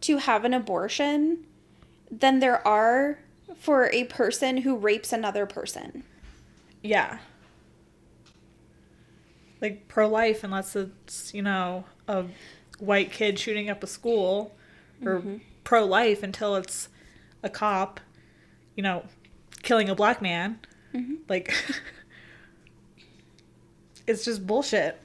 to 0.00 0.16
have 0.16 0.46
an 0.46 0.54
abortion 0.54 1.44
than 2.10 2.38
there 2.38 2.66
are 2.66 3.18
for 3.58 3.90
a 3.92 4.04
person 4.04 4.58
who 4.58 4.74
rapes 4.74 5.12
another 5.12 5.44
person. 5.44 6.02
Yeah. 6.82 7.18
Like 9.60 9.86
pro 9.86 10.08
life 10.08 10.44
unless 10.44 10.74
it's, 10.74 11.34
you 11.34 11.42
know, 11.42 11.84
a 12.06 12.24
white 12.78 13.12
kid 13.12 13.38
shooting 13.38 13.68
up 13.68 13.82
a 13.82 13.86
school 13.86 14.56
or 15.04 15.18
mm-hmm. 15.18 15.36
pro 15.64 15.84
life 15.84 16.22
until 16.22 16.56
it's 16.56 16.88
a 17.42 17.48
cop, 17.48 18.00
you 18.74 18.82
know, 18.82 19.04
killing 19.62 19.88
a 19.88 19.94
black 19.94 20.22
man. 20.22 20.60
Mm-hmm. 20.94 21.14
Like 21.28 21.52
it's 24.06 24.24
just 24.24 24.46
bullshit. 24.46 25.00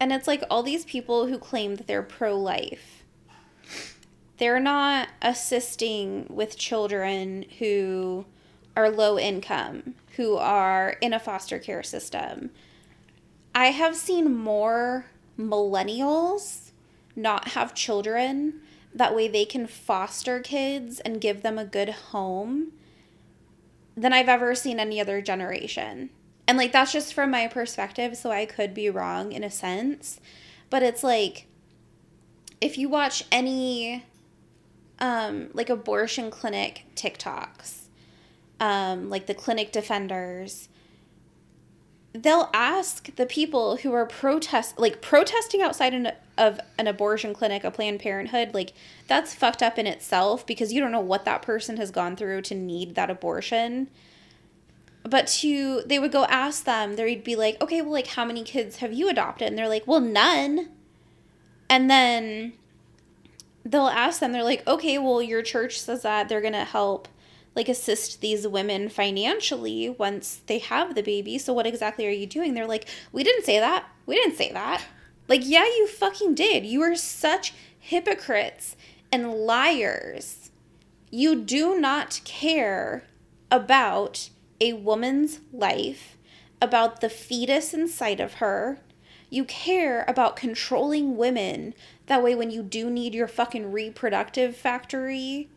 And 0.00 0.12
it's 0.12 0.28
like 0.28 0.44
all 0.48 0.62
these 0.62 0.84
people 0.84 1.26
who 1.26 1.38
claim 1.38 1.76
that 1.76 1.86
they're 1.86 2.02
pro 2.02 2.38
life, 2.38 3.02
they're 4.36 4.60
not 4.60 5.08
assisting 5.20 6.26
with 6.30 6.56
children 6.56 7.44
who 7.58 8.24
are 8.76 8.90
low 8.90 9.18
income, 9.18 9.94
who 10.16 10.36
are 10.36 10.96
in 11.00 11.12
a 11.12 11.18
foster 11.18 11.58
care 11.58 11.82
system. 11.82 12.50
I 13.54 13.66
have 13.66 13.96
seen 13.96 14.36
more 14.36 15.06
millennials 15.36 16.67
not 17.18 17.48
have 17.48 17.74
children. 17.74 18.60
That 18.94 19.14
way 19.14 19.28
they 19.28 19.44
can 19.44 19.66
foster 19.66 20.40
kids 20.40 21.00
and 21.00 21.20
give 21.20 21.42
them 21.42 21.58
a 21.58 21.64
good 21.64 21.90
home 21.90 22.72
than 23.96 24.12
I've 24.12 24.28
ever 24.28 24.54
seen 24.54 24.78
any 24.80 25.00
other 25.00 25.20
generation. 25.20 26.10
And 26.46 26.56
like 26.56 26.72
that's 26.72 26.92
just 26.92 27.12
from 27.12 27.30
my 27.30 27.46
perspective, 27.48 28.16
so 28.16 28.30
I 28.30 28.46
could 28.46 28.72
be 28.72 28.88
wrong 28.88 29.32
in 29.32 29.44
a 29.44 29.50
sense. 29.50 30.20
But 30.70 30.82
it's 30.82 31.02
like 31.02 31.46
if 32.60 32.78
you 32.78 32.88
watch 32.88 33.24
any 33.30 34.04
um 34.98 35.50
like 35.52 35.68
abortion 35.68 36.30
clinic 36.30 36.84
TikToks, 36.94 37.82
um, 38.60 39.10
like 39.10 39.26
the 39.26 39.34
clinic 39.34 39.72
defenders, 39.72 40.68
they'll 42.22 42.50
ask 42.52 43.14
the 43.16 43.26
people 43.26 43.76
who 43.76 43.92
are 43.92 44.06
protest 44.06 44.78
like 44.78 45.00
protesting 45.00 45.62
outside 45.62 45.94
an, 45.94 46.12
of 46.36 46.60
an 46.78 46.86
abortion 46.86 47.34
clinic, 47.34 47.64
a 47.64 47.70
Planned 47.70 48.00
Parenthood, 48.00 48.54
like 48.54 48.72
that's 49.06 49.34
fucked 49.34 49.62
up 49.62 49.78
in 49.78 49.86
itself 49.86 50.46
because 50.46 50.72
you 50.72 50.80
don't 50.80 50.92
know 50.92 51.00
what 51.00 51.24
that 51.24 51.42
person 51.42 51.76
has 51.76 51.90
gone 51.90 52.16
through 52.16 52.42
to 52.42 52.54
need 52.54 52.94
that 52.94 53.10
abortion. 53.10 53.88
But 55.04 55.26
to 55.28 55.82
they 55.86 55.98
would 55.98 56.12
go 56.12 56.24
ask 56.24 56.64
them, 56.64 56.96
they'd 56.96 57.24
be 57.24 57.36
like, 57.36 57.60
okay, 57.60 57.82
well, 57.82 57.92
like 57.92 58.08
how 58.08 58.24
many 58.24 58.42
kids 58.42 58.76
have 58.76 58.92
you 58.92 59.08
adopted? 59.08 59.48
And 59.48 59.58
they're 59.58 59.68
like, 59.68 59.86
well, 59.86 60.00
none. 60.00 60.68
And 61.70 61.90
then 61.90 62.54
they'll 63.64 63.88
ask 63.88 64.20
them, 64.20 64.32
they're 64.32 64.42
like, 64.42 64.66
okay, 64.66 64.98
well, 64.98 65.22
your 65.22 65.42
church 65.42 65.80
says 65.80 66.02
that 66.02 66.28
they're 66.28 66.40
gonna 66.40 66.64
help 66.64 67.06
like 67.58 67.68
assist 67.68 68.20
these 68.20 68.46
women 68.46 68.88
financially 68.88 69.90
once 69.90 70.40
they 70.46 70.58
have 70.58 70.94
the 70.94 71.02
baby. 71.02 71.36
So 71.38 71.52
what 71.52 71.66
exactly 71.66 72.06
are 72.06 72.10
you 72.10 72.26
doing? 72.26 72.54
They're 72.54 72.66
like, 72.66 72.88
we 73.12 73.24
didn't 73.24 73.44
say 73.44 73.58
that. 73.58 73.84
We 74.06 74.14
didn't 74.14 74.36
say 74.36 74.52
that. 74.52 74.84
Like, 75.26 75.42
yeah, 75.44 75.64
you 75.64 75.88
fucking 75.88 76.36
did. 76.36 76.64
You 76.64 76.80
are 76.82 76.94
such 76.94 77.52
hypocrites 77.80 78.76
and 79.10 79.34
liars. 79.34 80.50
You 81.10 81.34
do 81.34 81.78
not 81.78 82.20
care 82.24 83.04
about 83.50 84.30
a 84.60 84.74
woman's 84.74 85.40
life, 85.52 86.16
about 86.62 87.00
the 87.00 87.10
fetus 87.10 87.74
inside 87.74 88.20
of 88.20 88.34
her. 88.34 88.78
You 89.30 89.44
care 89.44 90.04
about 90.06 90.36
controlling 90.36 91.16
women. 91.16 91.74
That 92.06 92.22
way, 92.22 92.36
when 92.36 92.52
you 92.52 92.62
do 92.62 92.88
need 92.88 93.14
your 93.14 93.28
fucking 93.28 93.72
reproductive 93.72 94.56
factory, 94.56 95.48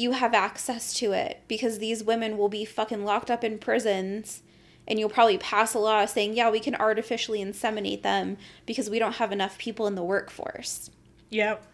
you 0.00 0.12
have 0.12 0.32
access 0.32 0.94
to 0.94 1.12
it 1.12 1.42
because 1.46 1.78
these 1.78 2.02
women 2.02 2.38
will 2.38 2.48
be 2.48 2.64
fucking 2.64 3.04
locked 3.04 3.30
up 3.30 3.44
in 3.44 3.58
prisons 3.58 4.42
and 4.88 4.98
you'll 4.98 5.10
probably 5.10 5.38
pass 5.38 5.74
a 5.74 5.78
law 5.78 6.04
saying, 6.06 6.34
yeah, 6.34 6.50
we 6.50 6.58
can 6.58 6.74
artificially 6.74 7.44
inseminate 7.44 8.02
them 8.02 8.38
because 8.66 8.88
we 8.88 8.98
don't 8.98 9.16
have 9.16 9.30
enough 9.30 9.58
people 9.58 9.86
in 9.86 9.94
the 9.94 10.02
workforce. 10.02 10.90
Yep. 11.28 11.64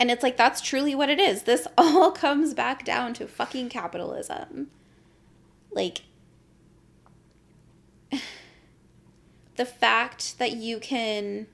And 0.00 0.10
it's 0.10 0.22
like, 0.22 0.36
that's 0.36 0.60
truly 0.60 0.94
what 0.94 1.10
it 1.10 1.20
is. 1.20 1.42
This 1.42 1.68
all 1.78 2.10
comes 2.10 2.54
back 2.54 2.84
down 2.84 3.14
to 3.14 3.28
fucking 3.28 3.68
capitalism. 3.68 4.70
Like, 5.70 6.02
the 9.56 9.66
fact 9.66 10.38
that 10.38 10.52
you 10.52 10.78
can 10.80 11.46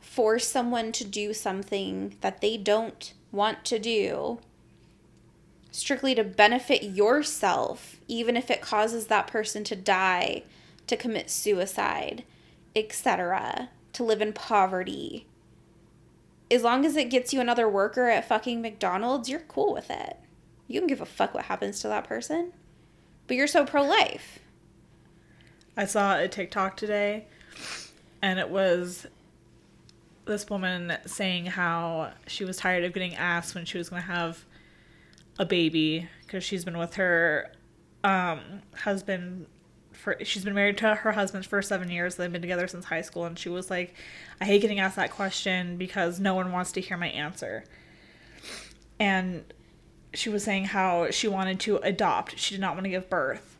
force 0.00 0.46
someone 0.46 0.90
to 0.90 1.04
do 1.04 1.32
something 1.32 2.16
that 2.20 2.40
they 2.40 2.56
don't 2.56 3.14
want 3.38 3.64
to 3.64 3.78
do 3.78 4.40
strictly 5.70 6.12
to 6.12 6.24
benefit 6.24 6.82
yourself, 6.82 7.96
even 8.08 8.36
if 8.36 8.50
it 8.50 8.60
causes 8.60 9.06
that 9.06 9.28
person 9.28 9.62
to 9.62 9.76
die, 9.76 10.42
to 10.88 10.96
commit 10.96 11.30
suicide, 11.30 12.24
etc., 12.74 13.68
to 13.92 14.02
live 14.02 14.20
in 14.20 14.32
poverty. 14.32 15.24
As 16.50 16.64
long 16.64 16.84
as 16.84 16.96
it 16.96 17.10
gets 17.10 17.32
you 17.32 17.40
another 17.40 17.68
worker 17.68 18.08
at 18.08 18.26
fucking 18.26 18.60
McDonald's, 18.60 19.28
you're 19.28 19.40
cool 19.40 19.72
with 19.72 19.88
it. 19.88 20.16
You 20.66 20.80
can 20.80 20.88
give 20.88 21.00
a 21.00 21.06
fuck 21.06 21.32
what 21.32 21.44
happens 21.44 21.80
to 21.80 21.88
that 21.88 22.08
person. 22.08 22.52
But 23.28 23.36
you're 23.36 23.46
so 23.46 23.64
pro 23.64 23.82
life. 23.82 24.40
I 25.76 25.84
saw 25.84 26.18
a 26.18 26.26
TikTok 26.26 26.76
today 26.76 27.26
and 28.20 28.40
it 28.40 28.48
was 28.48 29.06
this 30.28 30.48
woman 30.48 30.96
saying 31.06 31.46
how 31.46 32.12
she 32.28 32.44
was 32.44 32.56
tired 32.56 32.84
of 32.84 32.92
getting 32.92 33.16
asked 33.16 33.54
when 33.56 33.64
she 33.64 33.78
was 33.78 33.88
going 33.88 34.02
to 34.02 34.08
have 34.08 34.44
a 35.38 35.44
baby 35.44 36.08
because 36.24 36.44
she's 36.44 36.64
been 36.64 36.78
with 36.78 36.94
her 36.94 37.50
um, 38.04 38.62
husband 38.74 39.46
for 39.92 40.16
she's 40.22 40.44
been 40.44 40.54
married 40.54 40.78
to 40.78 40.94
her 40.94 41.12
husband 41.12 41.44
for 41.44 41.60
seven 41.60 41.90
years 41.90 42.14
they've 42.14 42.30
been 42.30 42.40
together 42.40 42.68
since 42.68 42.84
high 42.84 43.02
school 43.02 43.24
and 43.24 43.36
she 43.36 43.48
was 43.48 43.68
like 43.68 43.94
i 44.40 44.44
hate 44.44 44.62
getting 44.62 44.78
asked 44.78 44.94
that 44.94 45.10
question 45.10 45.76
because 45.76 46.20
no 46.20 46.34
one 46.36 46.52
wants 46.52 46.70
to 46.72 46.80
hear 46.80 46.96
my 46.96 47.08
answer. 47.08 47.64
And 49.00 49.44
she 50.14 50.28
was 50.28 50.42
saying 50.42 50.66
how 50.66 51.10
she 51.10 51.28
wanted 51.28 51.60
to 51.60 51.76
adopt 51.78 52.38
she 52.38 52.54
did 52.54 52.60
not 52.60 52.74
want 52.74 52.84
to 52.84 52.90
give 52.90 53.10
birth. 53.10 53.56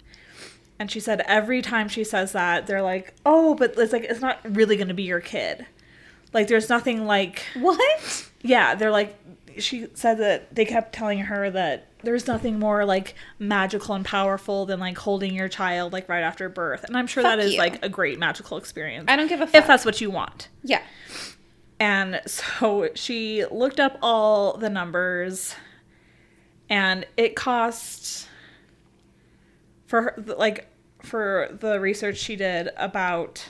And 0.78 0.90
she 0.90 1.00
said 1.00 1.22
every 1.26 1.60
time 1.60 1.88
she 1.88 2.04
says 2.04 2.32
that 2.32 2.66
they're 2.66 2.82
like 2.82 3.14
oh 3.26 3.54
but 3.54 3.76
it's 3.76 3.92
like 3.92 4.04
it's 4.04 4.20
not 4.20 4.38
really 4.44 4.76
going 4.76 4.88
to 4.88 4.94
be 4.94 5.02
your 5.02 5.20
kid 5.20 5.66
like 6.32 6.48
there's 6.48 6.68
nothing 6.68 7.06
like 7.06 7.42
What? 7.54 8.28
yeah, 8.42 8.74
they're 8.74 8.90
like 8.90 9.16
she 9.58 9.88
said 9.94 10.18
that 10.18 10.54
they 10.54 10.64
kept 10.64 10.92
telling 10.94 11.18
her 11.18 11.50
that 11.50 11.86
there's 12.02 12.28
nothing 12.28 12.60
more 12.60 12.84
like 12.84 13.14
magical 13.40 13.94
and 13.96 14.04
powerful 14.04 14.66
than 14.66 14.78
like 14.78 14.96
holding 14.96 15.34
your 15.34 15.48
child 15.48 15.92
like 15.92 16.08
right 16.08 16.22
after 16.22 16.48
birth. 16.48 16.84
And 16.84 16.96
I'm 16.96 17.08
sure 17.08 17.24
Fuck 17.24 17.38
that 17.38 17.44
is 17.44 17.54
you. 17.54 17.58
like 17.58 17.84
a 17.84 17.88
great 17.88 18.20
magical 18.20 18.56
experience. 18.56 19.06
I 19.08 19.16
don't 19.16 19.26
give 19.26 19.40
a 19.40 19.46
fuck. 19.46 19.54
if 19.56 19.66
that's 19.66 19.84
what 19.84 20.00
you 20.00 20.10
want. 20.10 20.48
Yeah. 20.62 20.82
And 21.80 22.20
so 22.26 22.88
she 22.94 23.44
looked 23.50 23.80
up 23.80 23.98
all 24.00 24.56
the 24.56 24.70
numbers 24.70 25.56
and 26.70 27.04
it 27.16 27.34
cost 27.34 28.28
for 29.86 30.02
her, 30.02 30.24
like 30.38 30.68
for 31.02 31.48
the 31.60 31.80
research 31.80 32.18
she 32.18 32.36
did 32.36 32.68
about 32.76 33.44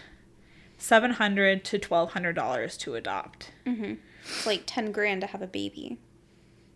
700 0.79 1.64
to 1.67 1.77
1200 1.79 2.33
dollars 2.35 2.77
to 2.79 2.95
adopt. 2.95 3.51
It's 3.67 4.47
like 4.47 4.62
10 4.67 4.93
grand 4.93 5.21
to 5.23 5.27
have 5.29 5.43
a 5.43 5.47
baby. 5.47 5.99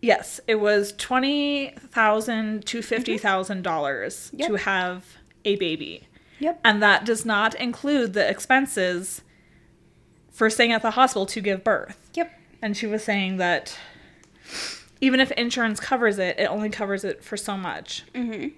Yes, 0.01 0.39
it 0.47 0.55
was 0.55 0.91
twenty 0.91 1.69
thousand 1.91 2.65
to 2.65 2.81
fifty 2.81 3.17
thousand 3.17 3.61
dollars 3.61 4.31
Yep. 4.33 4.47
to 4.49 4.55
have 4.55 5.05
a 5.45 5.55
baby, 5.55 6.07
Yep. 6.39 6.59
and 6.65 6.83
that 6.83 7.05
does 7.05 7.25
not 7.25 7.55
include 7.55 8.11
the 8.11 8.29
expenses 8.29 9.21
for 10.29 10.49
staying 10.49 10.73
at 10.73 10.81
the 10.81 10.91
hospital 10.91 11.25
to 11.27 11.39
give 11.39 11.63
birth. 11.63 12.09
Yep. 12.15 12.37
And 12.61 12.75
she 12.75 12.85
was 12.85 13.01
saying 13.01 13.37
that 13.37 13.77
even 14.99 15.21
if 15.21 15.31
insurance 15.31 15.79
covers 15.79 16.19
it, 16.19 16.37
it 16.37 16.45
only 16.49 16.69
covers 16.69 17.05
it 17.05 17.23
for 17.23 17.37
so 17.37 17.55
much. 17.55 18.03
Mm-hmm. 18.13 18.49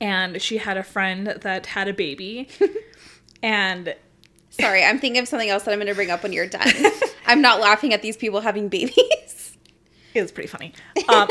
And 0.00 0.40
she 0.40 0.56
had 0.58 0.78
a 0.78 0.82
friend 0.82 1.26
that 1.26 1.66
had 1.66 1.88
a 1.88 1.92
baby, 1.92 2.48
and 3.42 3.94
Sorry, 4.50 4.84
I'm 4.84 4.98
thinking 4.98 5.20
of 5.22 5.28
something 5.28 5.48
else 5.48 5.62
that 5.64 5.72
I'm 5.72 5.78
going 5.78 5.86
to 5.88 5.94
bring 5.94 6.10
up 6.10 6.22
when 6.22 6.32
you're 6.32 6.46
done. 6.46 6.68
I'm 7.26 7.40
not 7.40 7.60
laughing 7.60 7.94
at 7.94 8.02
these 8.02 8.16
people 8.16 8.40
having 8.40 8.68
babies. 8.68 9.56
it 10.14 10.20
was 10.22 10.32
pretty 10.32 10.48
funny. 10.48 10.72
Um, 11.08 11.28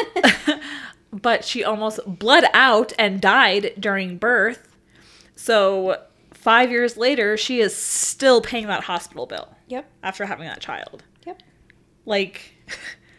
but 1.12 1.44
she 1.44 1.64
almost 1.64 2.00
bled 2.06 2.46
out 2.54 2.94
and 2.98 3.20
died 3.20 3.74
during 3.80 4.18
birth. 4.18 4.76
So 5.36 6.02
five 6.34 6.72
years 6.72 6.96
later, 6.98 7.36
she 7.36 7.60
is 7.60 7.76
still 7.76 8.42
paying 8.42 8.68
that 8.68 8.84
hospital 8.86 9.26
bill 9.26 9.50
Yep. 9.68 9.90
after 10.02 10.26
having 10.26 10.48
that 10.48 10.62
child. 10.62 11.04
Yep. 11.26 11.42
Like, 12.06 12.54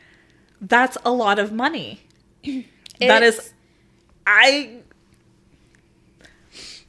that's 0.61 0.97
a 1.05 1.11
lot 1.13 1.39
of 1.39 1.53
money. 1.53 2.01
that 3.01 3.23
is, 3.23 3.53
I. 4.27 4.79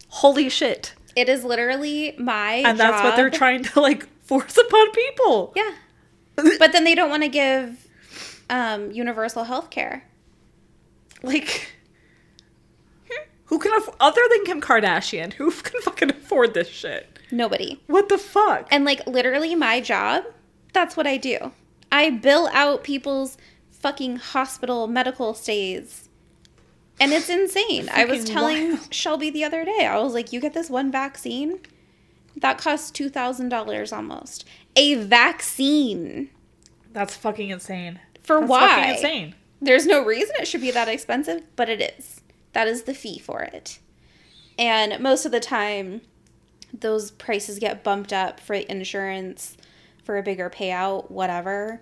Holy 0.08 0.50
shit. 0.50 0.94
It 1.16 1.30
is 1.30 1.44
literally 1.44 2.16
my 2.18 2.56
And 2.66 2.80
that's 2.80 3.04
what 3.04 3.16
they're 3.16 3.30
trying 3.30 3.64
to, 3.64 3.82
like, 3.82 4.08
force 4.24 4.58
upon 4.58 4.92
people. 4.92 5.54
Yeah. 5.56 5.72
But 6.36 6.72
then 6.72 6.84
they 6.84 6.96
don't 6.96 7.10
want 7.10 7.24
to 7.24 7.30
give 7.30 7.88
um, 8.50 8.92
universal 8.92 9.44
health 9.44 9.70
care. 9.70 10.06
Like, 11.24 11.72
who 13.52 13.60
can 13.60 13.74
afford, 13.74 13.98
other 14.00 14.22
than 14.30 14.46
Kim 14.46 14.62
Kardashian, 14.62 15.34
who 15.34 15.52
can 15.64 15.82
fucking 15.82 16.10
afford 16.12 16.54
this 16.54 16.70
shit? 16.70 17.20
Nobody. 17.32 17.82
What 17.88 18.08
the 18.08 18.18
fuck? 18.18 18.68
And 18.72 18.86
like 18.86 19.06
literally 19.06 19.56
my 19.56 19.82
job, 19.82 20.24
that's 20.74 20.96
what 20.96 21.06
I 21.06 21.18
do. 21.18 21.52
I 21.92 22.10
bill 22.10 22.50
out 22.54 22.84
people's 22.86 23.38
fucking 23.70 24.18
hospital 24.18 24.88
medical 24.88 25.34
stays. 25.34 26.08
And 27.00 27.12
it's 27.14 27.30
insane. 27.30 27.90
I 27.92 28.06
was 28.06 28.26
telling 28.26 28.72
wild. 28.74 28.94
Shelby 28.94 29.30
the 29.30 29.44
other 29.44 29.66
day, 29.66 29.88
I 29.88 29.98
was 30.00 30.14
like, 30.14 30.32
you 30.32 30.40
get 30.40 30.54
this 30.54 30.70
one 30.70 30.92
vaccine, 30.92 31.60
that 32.38 32.58
costs 32.58 32.92
$2,000 32.92 33.94
almost. 33.94 34.46
A 34.76 34.96
vaccine. 34.96 36.30
That's 36.94 37.16
fucking 37.16 37.50
insane. 37.50 38.00
For 38.22 38.40
That's 38.40 38.50
why? 38.50 38.68
fucking 38.68 38.92
insane. 38.92 39.36
There's 39.62 39.86
no 39.86 40.04
reason 40.04 40.36
it 40.40 40.48
should 40.48 40.62
be 40.62 40.72
that 40.72 40.88
expensive, 40.88 41.44
but 41.56 41.70
it 41.70 41.82
is. 41.98 42.22
That 42.54 42.68
is 42.68 42.84
the 42.84 42.94
fee 42.94 43.20
for 43.20 43.42
it. 43.42 43.80
And 44.60 45.02
most 45.02 45.26
of 45.26 45.32
the 45.32 45.40
time, 45.40 46.02
those 46.74 47.12
prices 47.12 47.60
get 47.60 47.84
bumped 47.84 48.14
up 48.14 48.40
for 48.40 48.54
insurance, 48.54 49.58
for 50.04 50.18
a 50.18 50.24
bigger 50.24 50.50
payout, 50.50 51.10
whatever. 51.12 51.82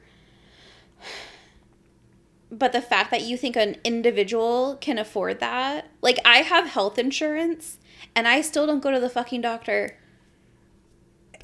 But 2.51 2.71
the 2.71 2.81
fact 2.81 3.11
that 3.11 3.21
you 3.21 3.37
think 3.37 3.55
an 3.55 3.75
individual 3.83 4.77
can 4.81 4.97
afford 4.97 5.39
that, 5.39 5.89
like 6.01 6.17
I 6.25 6.37
have 6.37 6.67
health 6.67 6.97
insurance 6.97 7.77
and 8.15 8.27
I 8.27 8.41
still 8.41 8.65
don't 8.65 8.81
go 8.81 8.91
to 8.91 8.99
the 8.99 9.09
fucking 9.09 9.41
doctor. 9.41 9.97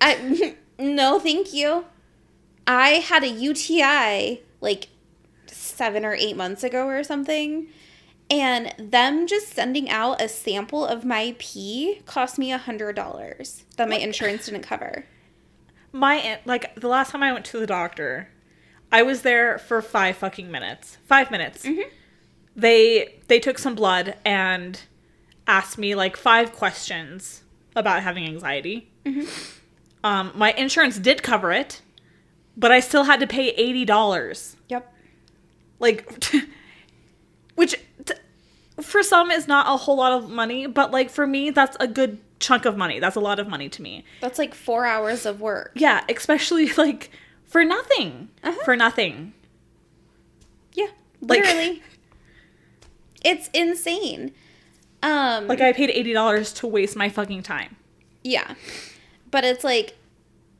I 0.01 0.55
no, 0.79 1.19
thank 1.19 1.53
you. 1.53 1.85
I 2.67 2.89
had 2.89 3.23
a 3.23 3.29
UTI 3.29 4.41
like 4.61 4.87
seven 5.47 6.05
or 6.05 6.15
eight 6.15 6.35
months 6.35 6.63
ago 6.63 6.87
or 6.87 7.03
something. 7.03 7.67
And 8.29 8.73
them 8.79 9.27
just 9.27 9.49
sending 9.49 9.89
out 9.89 10.19
a 10.19 10.27
sample 10.27 10.83
of 10.83 11.05
my 11.05 11.35
pee 11.37 12.01
cost 12.05 12.39
me 12.39 12.51
a 12.51 12.57
hundred 12.57 12.95
dollars 12.95 13.65
that 13.77 13.87
my 13.87 13.97
insurance 13.97 14.45
didn't 14.45 14.63
cover. 14.63 15.05
My 15.91 16.39
like 16.45 16.73
the 16.75 16.87
last 16.87 17.11
time 17.11 17.21
I 17.21 17.31
went 17.31 17.45
to 17.45 17.59
the 17.59 17.67
doctor, 17.67 18.29
I 18.91 19.03
was 19.03 19.21
there 19.23 19.57
for 19.57 19.81
five 19.81 20.17
fucking 20.17 20.49
minutes. 20.51 20.97
Five 21.07 21.31
minutes. 21.31 21.65
Mhm. 21.65 21.83
They 22.55 23.15
they 23.27 23.39
took 23.39 23.57
some 23.59 23.75
blood 23.75 24.15
and 24.25 24.79
asked 25.47 25.77
me 25.77 25.95
like 25.95 26.15
five 26.17 26.53
questions 26.53 27.43
about 27.75 28.01
having 28.03 28.25
anxiety. 28.25 28.89
Um, 30.03 30.31
my 30.35 30.51
insurance 30.53 30.97
did 30.97 31.21
cover 31.23 31.51
it, 31.51 31.81
but 32.55 32.71
I 32.71 32.79
still 32.79 33.03
had 33.03 33.19
to 33.19 33.27
pay 33.27 33.49
eighty 33.49 33.85
dollars. 33.85 34.55
Yep. 34.69 34.91
Like, 35.79 36.23
which 37.55 37.75
t- 38.05 38.13
for 38.81 39.03
some 39.03 39.29
is 39.31 39.47
not 39.47 39.67
a 39.67 39.77
whole 39.77 39.97
lot 39.97 40.13
of 40.13 40.29
money, 40.29 40.67
but 40.67 40.91
like 40.91 41.09
for 41.09 41.27
me, 41.27 41.49
that's 41.49 41.75
a 41.79 41.87
good 41.87 42.19
chunk 42.39 42.65
of 42.65 42.77
money. 42.77 42.99
That's 42.99 43.15
a 43.15 43.19
lot 43.19 43.39
of 43.39 43.47
money 43.47 43.67
to 43.69 43.81
me. 43.81 44.05
That's 44.21 44.39
like 44.39 44.53
four 44.55 44.85
hours 44.85 45.25
of 45.25 45.41
work. 45.41 45.71
Yeah, 45.75 46.03
especially 46.09 46.71
like 46.77 47.11
for 47.55 47.63
nothing. 47.63 48.27
Uh-huh. 48.43 48.65
For 48.65 48.75
nothing. 48.75 49.31
Yeah. 50.73 50.87
Like- 51.21 51.39
Literally. 51.39 51.81
it's 53.23 53.49
insane. 53.53 54.33
Um 55.01 55.47
Like 55.47 55.61
I 55.61 55.71
paid 55.71 55.89
eighty 55.91 56.11
dollars 56.11 56.51
to 56.53 56.67
waste 56.67 56.97
my 56.97 57.07
fucking 57.07 57.43
time. 57.43 57.77
Yeah. 58.25 58.55
But 59.31 59.45
it's 59.45 59.63
like 59.63 59.95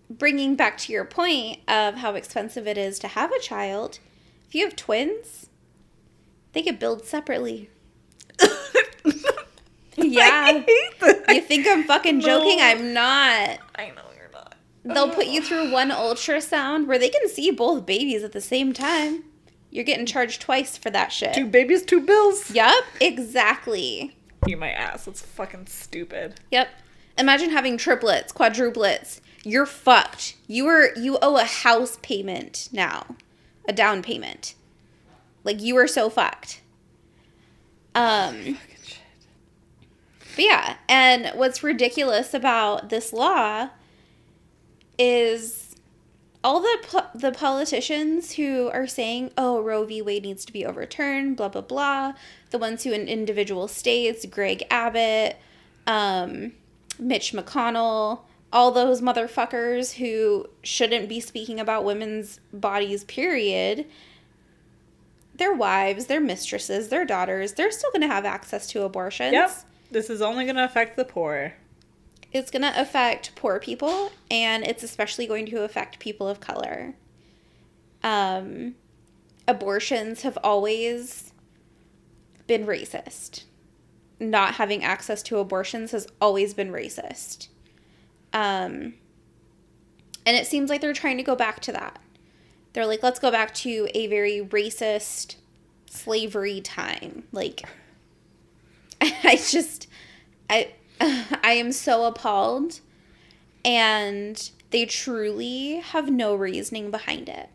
bringing 0.10 0.56
back 0.56 0.78
to 0.78 0.94
your 0.94 1.04
point 1.04 1.60
of 1.68 1.96
how 1.96 2.16
expensive 2.16 2.66
it 2.66 2.78
is 2.78 2.98
to 3.00 3.10
have 3.10 3.30
a 3.34 3.40
child. 3.42 4.00
If 4.48 4.56
you 4.56 4.64
have 4.64 4.78
twins, 4.78 5.48
they 6.54 6.62
could 6.64 6.80
build 6.80 7.06
separately. 7.06 7.70
Yeah. 9.98 10.44
I 10.48 10.54
hate 10.60 11.00
that. 11.02 11.36
You 11.36 11.42
think 11.42 11.66
I'm 11.68 11.84
fucking 11.84 12.20
joking? 12.22 12.58
No. 12.58 12.64
I'm 12.64 12.94
not. 12.94 13.60
I 13.76 13.92
know. 13.96 14.02
They'll 14.86 15.10
put 15.10 15.26
you 15.26 15.42
through 15.42 15.72
one 15.72 15.90
ultrasound 15.90 16.86
where 16.86 17.00
they 17.00 17.10
can 17.10 17.28
see 17.28 17.50
both 17.50 17.88
babies 17.88 18.24
at 18.24 18.34
the 18.34 18.42
same 18.42 18.72
time. 18.72 19.24
You're 19.72 19.84
getting 19.84 20.06
charged 20.06 20.42
twice 20.42 20.78
for 20.78 20.92
that 20.92 21.12
shit. 21.12 21.34
Two 21.34 21.48
babies, 21.48 21.84
two 21.84 22.02
bills. 22.02 22.52
Yep, 22.52 22.84
exactly. 23.02 24.16
You 24.46 24.58
my 24.58 24.70
ass. 24.70 25.08
It's 25.08 25.22
fucking 25.22 25.66
stupid. 25.68 26.40
Yep. 26.52 26.70
Imagine 27.18 27.50
having 27.50 27.78
triplets, 27.78 28.32
quadruplets. 28.32 29.22
You're 29.44 29.66
fucked. 29.66 30.36
You 30.48 30.68
are 30.68 30.96
you 30.96 31.18
owe 31.22 31.38
a 31.38 31.46
house 31.46 31.98
payment 32.04 32.70
now. 32.72 33.16
A 33.68 33.74
down 33.74 34.04
payment. 34.04 34.54
Like 35.44 35.62
you 35.62 35.76
are 35.78 35.88
so 35.88 36.10
fucked. 36.12 36.62
Um 37.96 38.36
Fucking 38.36 38.58
shit. 38.84 38.98
but 40.36 40.46
yeah, 40.46 40.78
and 40.88 41.32
what's 41.36 41.64
ridiculous 41.64 42.34
about 42.36 42.90
this 42.90 43.12
law 43.12 43.70
is 44.98 45.76
all 46.44 46.60
the 46.60 46.78
po- 46.84 47.10
the 47.14 47.32
politicians 47.32 48.34
who 48.34 48.70
are 48.70 48.88
saying, 48.88 49.32
"Oh, 49.38 49.62
Roe 49.62 49.86
v. 49.86 50.02
Wade 50.02 50.24
needs 50.24 50.46
to 50.46 50.54
be 50.54 50.66
overturned," 50.66 51.38
blah 51.38 51.50
blah 51.50 51.62
blah. 51.62 52.14
The 52.52 52.58
ones 52.58 52.84
who 52.84 52.92
in 52.92 53.08
individual 53.08 53.68
states, 53.68 54.26
Greg 54.26 54.64
Abbott, 54.70 55.38
um, 55.88 56.54
Mitch 57.00 57.34
McConnell, 57.34 58.22
all 58.54 58.72
those 58.72 59.02
motherfuckers 59.02 59.94
who 59.94 60.48
shouldn't 60.64 61.10
be 61.10 61.20
speaking 61.20 61.60
about 61.60 61.84
women's 61.84 62.40
bodies. 62.54 63.04
Period. 63.04 63.86
Their 65.36 65.54
wives, 65.54 66.06
their 66.06 66.22
mistresses, 66.22 66.88
their 66.88 67.04
daughters, 67.04 67.54
they're 67.54 67.72
still 67.72 67.92
going 67.92 68.04
to 68.04 68.08
have 68.08 68.24
access 68.24 68.68
to 68.68 68.84
abortions. 68.84 69.34
Yep. 69.34 69.52
This 69.92 70.10
is 70.10 70.22
only 70.22 70.46
gonna 70.46 70.64
affect 70.64 70.98
the 70.98 71.06
poor. 71.06 71.54
It's 72.36 72.52
going 72.52 72.64
to 72.64 72.82
affect 72.82 73.34
poor 73.36 73.62
people, 73.62 74.12
and 74.30 74.68
it's 74.68 74.84
especially 74.84 75.26
going 75.26 75.46
to 75.46 75.64
affect 75.64 76.00
people 76.00 76.28
of 76.28 76.42
color. 76.42 76.94
Um, 78.04 78.76
abortions 79.48 80.24
have 80.24 80.38
always 80.44 81.32
been 82.46 82.66
racist. 82.66 83.46
Not 84.20 84.56
having 84.56 84.84
access 84.84 85.24
to 85.24 85.38
abortions 85.38 85.92
has 85.92 86.08
always 86.20 86.54
been 86.54 86.74
racist. 86.74 87.48
Um, 88.34 88.96
and 90.26 90.36
it 90.36 90.46
seems 90.46 90.70
like 90.70 90.82
they're 90.82 90.92
trying 90.92 91.16
to 91.16 91.24
go 91.24 91.38
back 91.38 91.62
to 91.62 91.72
that. 91.72 92.00
They're 92.74 92.86
like, 92.86 93.02
let's 93.02 93.20
go 93.20 93.32
back 93.32 93.54
to 93.54 93.88
a 93.96 94.08
very 94.08 94.42
racist 94.42 95.38
slavery 95.90 96.60
time. 96.60 97.24
Like, 97.32 97.62
I 99.02 99.38
just, 99.38 99.88
I, 100.50 100.74
I 101.00 101.54
am 101.54 101.72
so 101.72 102.06
appalled, 102.06 102.80
and 103.64 104.50
they 104.72 104.86
truly 104.86 105.78
have 105.78 106.10
no 106.10 106.36
reasoning 106.36 106.92
behind 106.92 107.30
it. 107.30 107.50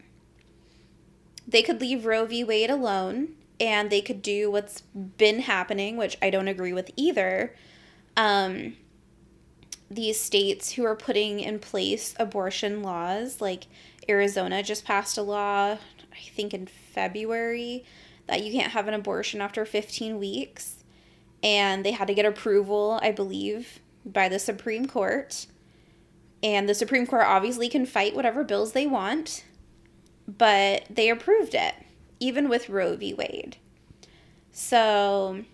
They 1.47 1.63
could 1.63 1.81
leave 1.81 2.07
Roe 2.07 2.27
v. 2.27 2.45
Wade 2.45 2.71
alone, 2.71 3.31
and 3.59 3.91
they 3.91 4.01
could 4.01 4.23
do 4.23 4.51
what's 4.51 4.83
been 4.95 5.41
happening, 5.41 5.97
which 5.97 6.17
I 6.23 6.31
don't 6.31 6.49
agree 6.49 6.73
with 6.73 6.91
either. 6.97 7.55
Um, 8.17 8.77
these 9.91 10.21
states 10.21 10.73
who 10.73 10.85
are 10.85 10.95
putting 10.97 11.41
in 11.41 11.59
place 11.59 12.15
abortion 12.19 12.83
laws, 12.83 13.41
like 13.41 13.67
Arizona 14.09 14.63
just 14.63 14.85
passed 14.85 15.19
a 15.19 15.23
law, 15.23 15.73
I 16.13 16.29
think 16.35 16.55
in 16.55 16.67
February, 16.67 17.85
that 18.27 18.43
you 18.43 18.53
can't 18.53 18.73
have 18.73 18.87
an 18.87 18.95
abortion 18.95 19.41
after 19.41 19.65
15 19.65 20.19
weeks 20.19 20.80
and 21.43 21.85
they 21.85 21.93
had 21.93 22.09
to 22.09 22.15
get 22.15 22.25
approval, 22.25 22.99
I 23.03 23.13
believe, 23.13 23.81
by 24.05 24.29
the 24.29 24.39
Supreme 24.39 24.87
Court. 24.87 25.47
And 26.43 26.69
the 26.69 26.75
Supreme 26.75 27.07
Court 27.07 27.27
obviously 27.27 27.69
can 27.69 27.87
fight 27.87 28.15
whatever 28.15 28.45
bills 28.45 28.73
they 28.73 28.87
want, 28.87 29.45
but 30.27 30.85
they 30.89 31.09
approved 31.09 31.55
it, 31.55 31.75
even 32.19 32.49
with 32.49 32.69
Roe 32.69 32.97
v. 32.97 33.13
Wade. 33.13 33.57
So 34.53 35.45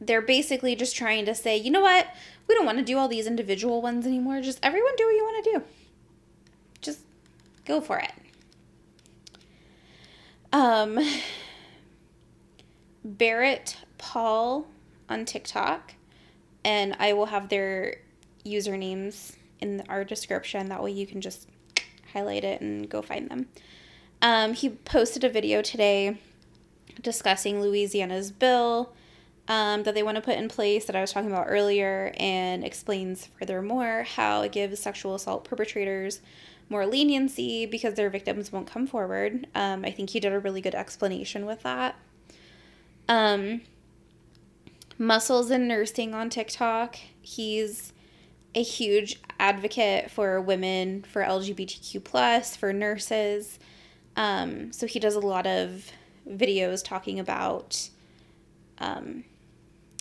they're 0.00 0.22
basically 0.22 0.74
just 0.74 0.96
trying 0.96 1.26
to 1.26 1.34
say, 1.34 1.56
you 1.56 1.70
know 1.70 1.80
what? 1.80 2.06
We 2.48 2.54
don't 2.54 2.66
want 2.66 2.78
to 2.78 2.84
do 2.84 2.98
all 2.98 3.08
these 3.08 3.26
individual 3.26 3.82
ones 3.82 4.06
anymore. 4.06 4.40
Just 4.40 4.58
everyone 4.62 4.96
do 4.96 5.04
what 5.04 5.14
you 5.14 5.24
want 5.24 5.44
to 5.44 5.50
do. 5.52 5.62
Just 6.80 7.00
go 7.64 7.80
for 7.80 7.98
it. 7.98 8.12
Um, 10.52 10.98
Barrett 13.04 13.76
Paul 13.98 14.66
on 15.08 15.24
TikTok, 15.24 15.94
and 16.64 16.96
I 16.98 17.12
will 17.12 17.26
have 17.26 17.48
their 17.48 18.00
usernames 18.44 19.36
in 19.60 19.82
our 19.88 20.04
description. 20.04 20.68
That 20.68 20.82
way 20.82 20.92
you 20.92 21.06
can 21.06 21.20
just 21.20 21.48
highlight 22.12 22.44
it 22.44 22.60
and 22.60 22.88
go 22.88 23.02
find 23.02 23.28
them. 23.28 23.46
Um, 24.22 24.54
he 24.54 24.68
posted 24.68 25.24
a 25.24 25.28
video 25.28 25.62
today 25.62 26.18
discussing 27.00 27.62
Louisiana's 27.62 28.30
bill 28.30 28.92
um, 29.48 29.82
that 29.84 29.94
they 29.94 30.02
want 30.02 30.16
to 30.16 30.20
put 30.20 30.36
in 30.36 30.48
place 30.48 30.84
that 30.84 30.94
I 30.94 31.00
was 31.00 31.12
talking 31.12 31.30
about 31.30 31.46
earlier 31.48 32.12
and 32.18 32.64
explains 32.64 33.28
furthermore 33.38 34.04
how 34.04 34.42
it 34.42 34.52
gives 34.52 34.78
sexual 34.80 35.14
assault 35.14 35.44
perpetrators 35.44 36.20
more 36.68 36.86
leniency 36.86 37.66
because 37.66 37.94
their 37.94 38.10
victims 38.10 38.52
won't 38.52 38.70
come 38.70 38.86
forward. 38.86 39.46
Um, 39.54 39.84
I 39.84 39.90
think 39.90 40.10
he 40.10 40.20
did 40.20 40.32
a 40.32 40.38
really 40.38 40.60
good 40.60 40.74
explanation 40.74 41.46
with 41.46 41.62
that. 41.62 41.96
Um, 43.10 43.62
Muscles 44.96 45.50
in 45.50 45.66
Nursing 45.66 46.14
on 46.14 46.30
TikTok. 46.30 46.96
He's 47.20 47.92
a 48.54 48.62
huge 48.62 49.20
advocate 49.40 50.12
for 50.12 50.40
women, 50.40 51.02
for 51.02 51.22
LGBTQ 51.22 52.04
plus, 52.04 52.54
for 52.54 52.72
nurses. 52.72 53.58
Um, 54.14 54.72
so 54.72 54.86
he 54.86 55.00
does 55.00 55.16
a 55.16 55.20
lot 55.20 55.44
of 55.44 55.90
videos 56.28 56.84
talking 56.84 57.18
about 57.18 57.90
um, 58.78 59.24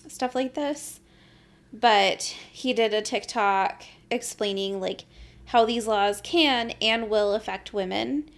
stuff 0.07 0.35
like 0.35 0.53
this. 0.53 0.99
But 1.73 2.21
he 2.51 2.73
did 2.73 2.93
a 2.93 3.01
TikTok 3.01 3.85
explaining 4.11 4.79
like 4.79 5.05
how 5.45 5.65
these 5.65 5.87
laws 5.87 6.21
can 6.21 6.73
and 6.79 7.09
will 7.09 7.33
affect 7.33 7.73
women 7.73 8.29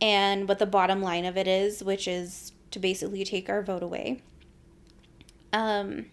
and 0.00 0.48
what 0.48 0.58
the 0.58 0.66
bottom 0.66 1.00
line 1.00 1.24
of 1.24 1.36
it 1.36 1.46
is, 1.46 1.84
which 1.84 2.08
is 2.08 2.50
to 2.70 2.78
basically 2.78 3.24
take 3.24 3.48
our 3.48 3.62
vote 3.62 3.82
away. 3.82 4.22
Um, 5.52 6.06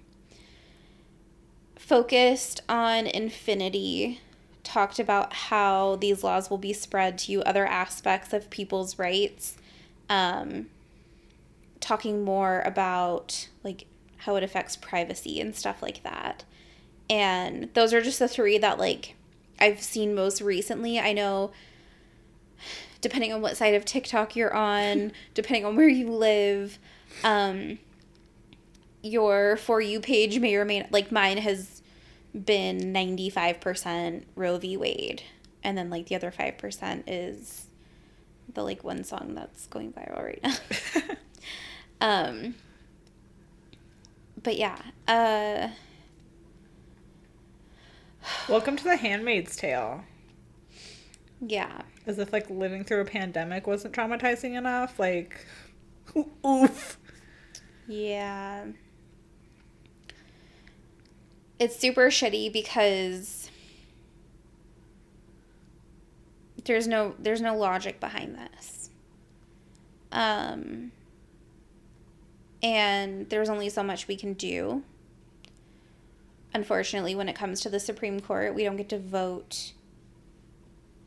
focused 1.76 2.62
on 2.70 3.08
infinity 3.08 4.22
talked 4.63 5.00
about 5.00 5.34
how 5.34 5.98
these 5.98 6.24
laws 6.24 6.50
will 6.50 6.58
be 6.58 6.72
spread 6.72 7.18
to 7.18 7.44
other 7.44 7.66
aspects 7.66 8.32
of 8.32 8.50
people's 8.50 8.98
rights 8.98 9.58
um, 10.10 10.68
talking 11.82 12.24
more 12.24 12.62
about 12.66 13.50
like 13.63 13.86
how 14.20 14.38
it 14.38 14.44
affects 14.44 14.78
privacy 14.78 15.42
and 15.42 15.54
stuff 15.54 15.82
like 15.82 16.02
that 16.04 16.46
and 17.10 17.70
those 17.74 17.94
are 17.94 18.02
just 18.02 18.20
the 18.20 18.28
three 18.28 18.58
that 18.58 18.80
like 18.80 19.16
i've 19.60 19.82
seen 19.82 20.16
most 20.16 20.39
recently 20.39 20.98
i 20.98 21.12
know 21.12 21.52
depending 23.02 23.34
on 23.34 23.41
what 23.41 23.58
side 23.58 23.73
of 23.73 23.86
TikTok 23.86 24.36
you're 24.36 24.54
on, 24.54 25.12
depending 25.34 25.65
on 25.65 25.76
where 25.76 25.88
you 25.88 26.10
live, 26.12 26.80
um, 27.23 27.80
your 29.02 29.58
For 29.58 29.82
You 29.82 29.99
page 29.99 30.39
may 30.39 30.56
or 30.56 30.65
may 30.65 30.88
like 30.91 31.12
mine 31.12 31.38
has 31.38 31.82
been 32.34 32.80
95% 32.93 34.23
Roe 34.36 34.58
v. 34.58 34.78
Wade. 34.78 35.23
And 35.63 35.78
then 35.78 35.89
like 35.89 36.08
the 36.08 36.15
other 36.15 36.32
5% 36.32 37.04
is 37.08 37.67
the 38.54 38.63
like 38.63 38.84
one 38.84 39.04
song 39.04 39.34
that's 39.36 39.67
going 39.67 39.93
viral 39.93 40.23
right 40.23 40.39
now. 40.43 40.56
um, 42.02 42.56
but 44.41 44.58
yeah, 44.58 44.78
uh, 45.08 45.69
Welcome 48.49 48.78
to 48.78 48.84
the 48.84 48.95
Handmaid's 48.95 49.56
Tale. 49.56 50.04
yeah. 51.45 51.82
As 52.06 52.20
if 52.20 52.34
like 52.34 52.50
living 52.50 52.84
through 52.84 53.02
a 53.02 53.06
pandemic 53.06 53.66
wasn't 53.66 53.94
traumatizing 53.94 54.58
enough. 54.58 55.00
Like, 55.00 55.46
oof. 56.46 56.98
Yeah. 57.88 58.66
It's 61.60 61.78
super 61.78 62.08
shitty 62.08 62.52
because 62.52 63.50
there's 66.66 66.88
no 66.88 67.16
there's 67.20 67.42
no 67.42 67.56
logic 67.56 68.00
behind 68.00 68.36
this. 68.36 68.89
Um 70.12 70.92
and 72.62 73.30
there's 73.30 73.50
only 73.50 73.70
so 73.70 73.84
much 73.84 74.08
we 74.08 74.16
can 74.16 74.34
do. 74.34 74.84
Unfortunately, 76.54 77.13
when 77.13 77.28
it 77.28 77.36
comes 77.36 77.60
to 77.62 77.70
the 77.70 77.80
Supreme 77.80 78.20
Court, 78.22 78.56
we 78.56 78.63
don't 78.63 78.78
get 78.78 78.89
to 78.89 79.00
vote 79.00 79.74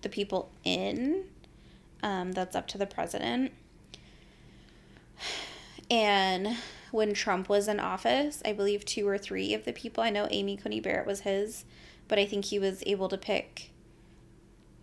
the 0.07 0.15
people 0.15 0.53
in. 0.63 1.25
Um, 2.01 2.31
that's 2.31 2.55
up 2.55 2.69
to 2.69 2.79
the 2.79 2.87
president. 2.87 3.53
And 5.91 6.57
when 6.93 7.13
Trump 7.13 7.49
was 7.49 7.67
in 7.67 7.81
office, 7.81 8.41
I 8.45 8.53
believe 8.53 8.85
two 8.85 9.09
or 9.09 9.19
three 9.19 9.53
of 9.53 9.65
the 9.65 9.73
people, 9.73 10.05
I 10.05 10.11
know 10.11 10.29
Amy 10.31 10.57
Coney 10.57 10.79
Barrett 10.79 11.07
was 11.07 11.21
his, 11.21 11.65
but 12.07 12.21
I 12.21 12.27
think 12.27 12.45
he 12.45 12.61
was 12.61 12.85
able 12.87 13.09
to 13.09 13.19
pick 13.19 13.71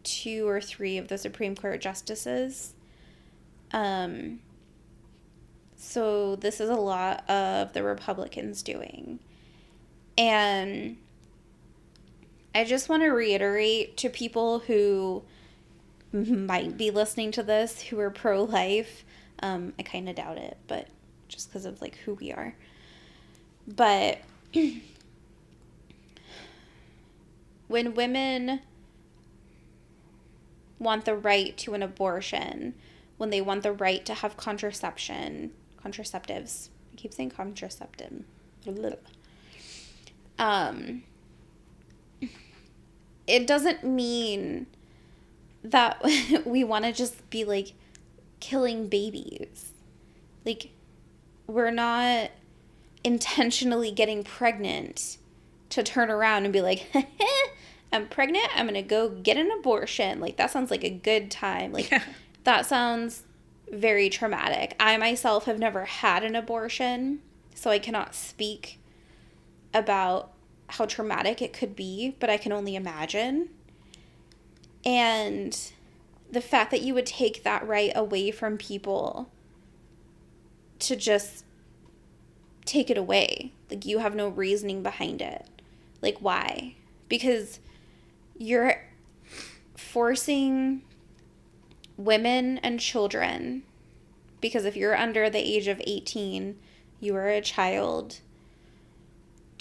two 0.04 0.46
or 0.48 0.60
three 0.60 0.98
of 0.98 1.08
the 1.08 1.18
Supreme 1.18 1.56
Court 1.56 1.80
justices. 1.80 2.74
Um, 3.72 4.42
so 5.78 6.36
this 6.36 6.60
is 6.60 6.70
a 6.70 6.76
lot 6.76 7.30
of 7.30 7.72
the 7.72 7.84
Republicans 7.84 8.62
doing. 8.62 9.20
And 10.18 10.98
I 12.56 12.64
just 12.64 12.90
want 12.90 13.04
to 13.04 13.10
reiterate 13.10 13.98
to 13.98 14.10
people 14.10 14.60
who 14.60 15.24
might 16.12 16.78
be 16.78 16.92
listening 16.92 17.32
to 17.32 17.44
this 17.44 17.82
who 17.82 18.00
are 18.00 18.12
pro 18.12 18.44
life. 18.44 19.04
Um, 19.40 19.74
I 19.80 19.84
kind 19.84 20.08
of 20.08 20.16
doubt 20.16 20.38
it, 20.38 20.58
but 20.68 20.88
just 21.28 21.50
because 21.50 21.66
of 21.66 21.82
like 21.82 21.96
who 21.98 22.14
we 22.14 22.32
are. 22.32 22.56
But 23.68 24.20
when 27.68 27.96
women 27.96 28.62
want 30.80 31.06
the 31.06 31.16
right 31.16 31.58
to 31.58 31.74
an 31.74 31.82
abortion, 31.82 32.76
when 33.18 33.30
they 33.32 33.42
want 33.42 33.64
the 33.64 33.72
right 33.72 34.06
to 34.06 34.14
have 34.14 34.38
contraception, 34.38 35.52
contraceptives. 35.84 36.70
I 36.92 36.96
keep 36.98 37.14
saying 37.14 37.32
contraceptive. 37.32 38.24
Um, 40.38 41.04
it 43.28 43.48
doesn't 43.48 43.84
mean 43.84 44.68
that 45.64 46.02
we 46.46 46.64
want 46.64 46.86
to 46.86 46.92
just 46.92 47.30
be 47.30 47.46
like 47.46 47.74
killing 48.40 48.88
babies. 48.88 49.72
Like, 50.46 50.70
we're 51.48 51.72
not 51.72 52.32
intentionally 53.04 53.92
getting 53.92 54.24
pregnant 54.24 55.18
to 55.70 55.84
turn 55.84 56.10
around 56.10 56.44
and 56.44 56.54
be 56.54 56.62
like, 56.62 56.88
I'm 57.94 58.08
pregnant, 58.08 58.48
I'm 58.56 58.66
gonna 58.66 58.82
go 58.82 59.10
get 59.10 59.38
an 59.38 59.52
abortion. 59.52 60.20
Like, 60.20 60.38
that 60.38 60.52
sounds 60.52 60.70
like 60.72 60.84
a 60.84 60.90
good 60.90 61.32
time. 61.32 61.72
Like, 61.72 61.90
Yeah. 61.92 62.04
that 62.44 62.66
sounds 62.66 63.24
very 63.72 64.10
traumatic. 64.10 64.76
I 64.80 64.98
myself 64.98 65.46
have 65.46 65.60
never 65.60 65.86
had 65.86 66.24
an 66.24 66.36
abortion, 66.36 67.22
so 67.56 67.70
I 67.72 67.80
cannot 67.80 68.14
speak 68.16 68.80
about 69.74 70.33
how 70.74 70.86
traumatic 70.86 71.42
it 71.42 71.54
could 71.54 71.76
be, 71.76 72.16
but 72.20 72.30
I 72.30 72.38
can 72.38 72.52
only 72.52 72.76
imagine. 72.76 73.50
And 74.84 75.58
the 76.32 76.42
fact 76.42 76.72
that 76.72 76.82
you 76.82 76.96
would 76.96 77.06
take 77.06 77.44
that 77.44 77.66
right 77.68 77.92
away 77.96 78.32
from 78.32 78.58
people 78.58 79.30
to 80.80 80.96
just 80.96 81.46
take 82.66 82.90
it 82.90 82.98
away. 82.98 83.54
Like 83.70 83.86
you 83.86 84.00
have 84.00 84.16
no 84.16 84.30
reasoning 84.30 84.82
behind 84.82 85.22
it. 85.22 85.48
Like 86.02 86.18
why? 86.20 86.76
Because 87.08 87.60
you're 88.38 88.84
forcing 89.76 90.82
women 91.98 92.58
and 92.58 92.80
children 92.80 93.62
because 94.42 94.66
if 94.66 94.76
you're 94.76 94.98
under 94.98 95.30
the 95.30 95.38
age 95.38 95.68
of 95.68 95.80
18, 95.86 96.58
you 97.00 97.16
are 97.16 97.30
a 97.30 97.42
child 97.42 98.20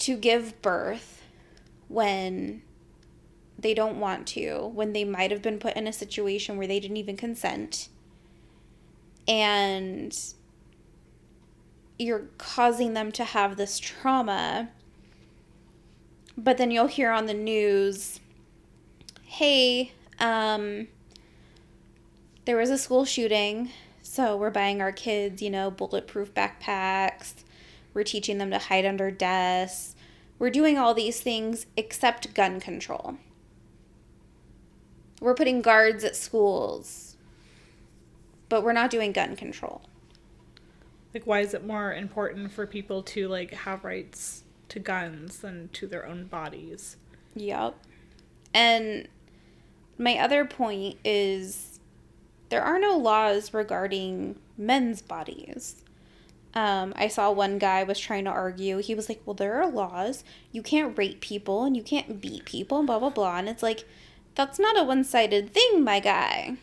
to 0.03 0.17
give 0.17 0.61
birth 0.61 1.23
when 1.87 2.61
they 3.57 3.73
don't 3.73 4.01
want 4.01 4.27
to, 4.27 4.69
when 4.73 4.91
they 4.91 5.05
might 5.05 5.31
have 5.31 5.41
been 5.41 5.59
put 5.59 5.77
in 5.77 5.87
a 5.87 5.93
situation 5.93 6.57
where 6.57 6.67
they 6.67 6.79
didn't 6.79 6.97
even 6.97 7.15
consent. 7.15 7.87
And 9.29 10.13
you're 11.97 12.27
causing 12.37 12.93
them 12.93 13.13
to 13.13 13.23
have 13.23 13.55
this 13.55 13.79
trauma. 13.79 14.71
But 16.37 16.57
then 16.57 16.69
you'll 16.69 16.87
hear 16.87 17.11
on 17.11 17.27
the 17.27 17.33
news, 17.33 18.19
hey, 19.23 19.93
um, 20.19 20.89
there 22.43 22.57
was 22.57 22.69
a 22.69 22.77
school 22.77 23.05
shooting, 23.05 23.69
so 24.01 24.35
we're 24.35 24.49
buying 24.49 24.81
our 24.81 24.91
kids, 24.91 25.41
you 25.41 25.49
know, 25.49 25.71
bulletproof 25.71 26.33
backpacks. 26.33 27.42
We're 27.93 28.03
teaching 28.03 28.37
them 28.37 28.51
to 28.51 28.57
hide 28.57 28.85
under 28.85 29.11
desks. 29.11 29.95
We're 30.39 30.49
doing 30.49 30.77
all 30.77 30.93
these 30.93 31.21
things 31.21 31.65
except 31.77 32.33
gun 32.33 32.59
control. 32.59 33.17
We're 35.21 35.35
putting 35.35 35.61
guards 35.61 36.03
at 36.03 36.15
schools, 36.15 37.15
but 38.49 38.63
we're 38.63 38.73
not 38.73 38.89
doing 38.89 39.11
gun 39.11 39.35
control. 39.35 39.83
Like, 41.13 41.25
why 41.25 41.41
is 41.41 41.53
it 41.53 41.65
more 41.65 41.93
important 41.93 42.51
for 42.51 42.65
people 42.65 43.03
to 43.03 43.27
like 43.27 43.53
have 43.53 43.83
rights 43.83 44.43
to 44.69 44.79
guns 44.79 45.37
than 45.37 45.69
to 45.73 45.87
their 45.87 46.07
own 46.07 46.25
bodies? 46.25 46.97
Yep. 47.35 47.77
And 48.53 49.07
my 49.97 50.17
other 50.17 50.43
point 50.45 50.97
is 51.05 51.79
there 52.49 52.63
are 52.63 52.79
no 52.79 52.97
laws 52.97 53.53
regarding 53.53 54.35
men's 54.57 55.01
bodies. 55.01 55.82
Um, 56.55 56.93
I 56.95 57.07
saw 57.07 57.31
one 57.31 57.57
guy 57.57 57.83
was 57.83 57.99
trying 57.99 58.25
to 58.25 58.29
argue. 58.29 58.77
He 58.77 58.93
was 58.93 59.09
like, 59.09 59.21
"Well, 59.25 59.33
there 59.33 59.61
are 59.61 59.69
laws. 59.69 60.23
You 60.51 60.61
can't 60.61 60.97
rape 60.97 61.19
people 61.19 61.63
and 61.63 61.75
you 61.75 61.83
can't 61.83 62.21
beat 62.21 62.45
people 62.45 62.77
and 62.77 62.87
blah 62.87 62.99
blah 62.99 63.09
blah." 63.09 63.37
And 63.37 63.49
it's 63.49 63.63
like, 63.63 63.85
that's 64.35 64.59
not 64.59 64.79
a 64.79 64.83
one-sided 64.83 65.53
thing, 65.53 65.83
my 65.83 65.99
guy. 65.99 66.57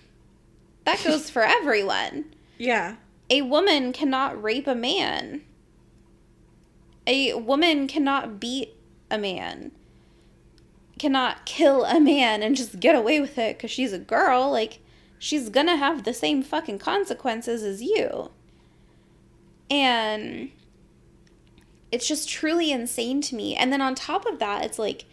That 0.85 1.03
goes 1.05 1.31
for 1.31 1.43
everyone. 1.43 2.35
Yeah. 2.59 2.97
A 3.29 3.43
woman 3.43 3.93
cannot 3.93 4.41
rape 4.43 4.67
a 4.67 4.75
man. 4.75 5.43
A 7.07 7.35
woman 7.35 7.87
cannot 7.87 8.41
beat 8.41 8.75
a 9.11 9.19
man. 9.19 9.73
Cannot 10.99 11.47
kill 11.47 11.85
a 11.85 12.01
man 12.01 12.43
and 12.43 12.57
just 12.57 12.81
get 12.81 12.95
away 12.95 13.21
with 13.21 13.39
it 13.39 13.57
because 13.57 13.71
she's 13.71 13.93
a 13.93 13.99
girl. 13.99 14.51
Like, 14.51 14.81
she's 15.19 15.49
gonna 15.49 15.77
have 15.77 16.05
the 16.05 16.13
same 16.13 16.43
fucking 16.43 16.79
consequences 16.79 17.63
as 17.63 17.83
you. 17.83 18.31
And 19.71 20.51
it's 21.93 22.09
just 22.09 22.29
truly 22.29 22.73
insane 22.73 23.21
to 23.23 23.35
me. 23.35 23.55
And 23.55 23.73
then 23.73 23.81
on 23.81 23.95
top 23.95 24.27
of 24.27 24.39
that, 24.39 24.65
it's 24.65 24.79
like 24.79 25.05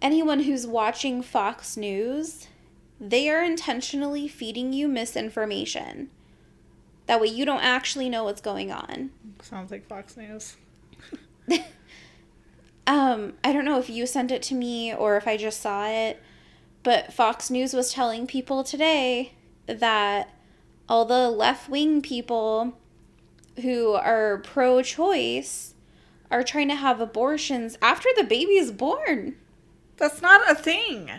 anyone 0.00 0.40
who's 0.40 0.66
watching 0.66 1.22
Fox 1.22 1.76
News, 1.76 2.48
they 3.00 3.28
are 3.28 3.42
intentionally 3.42 4.28
feeding 4.28 4.72
you 4.72 4.88
misinformation. 4.88 6.10
That 7.06 7.20
way 7.20 7.28
you 7.28 7.44
don't 7.44 7.62
actually 7.62 8.08
know 8.08 8.24
what's 8.24 8.40
going 8.40 8.72
on. 8.72 9.10
Sounds 9.42 9.70
like 9.70 9.86
Fox 9.86 10.16
News. 10.16 10.56
Um, 12.86 13.34
I 13.44 13.52
don't 13.52 13.64
know 13.64 13.78
if 13.78 13.88
you 13.88 14.06
sent 14.06 14.30
it 14.30 14.42
to 14.42 14.54
me 14.54 14.94
or 14.94 15.16
if 15.16 15.28
I 15.28 15.36
just 15.36 15.60
saw 15.60 15.86
it, 15.86 16.20
but 16.82 17.12
Fox 17.12 17.50
News 17.50 17.74
was 17.74 17.92
telling 17.92 18.26
people 18.26 18.64
today 18.64 19.32
that 19.66 20.34
all 20.88 21.04
the 21.04 21.30
left 21.30 21.68
wing 21.68 22.02
people 22.02 22.76
who 23.60 23.92
are 23.92 24.38
pro 24.38 24.82
choice 24.82 25.74
are 26.30 26.42
trying 26.42 26.68
to 26.68 26.74
have 26.74 27.00
abortions 27.00 27.76
after 27.82 28.08
the 28.16 28.24
baby 28.24 28.54
is 28.54 28.72
born. 28.72 29.36
That's 29.98 30.22
not 30.22 30.50
a 30.50 30.54
thing. 30.54 31.10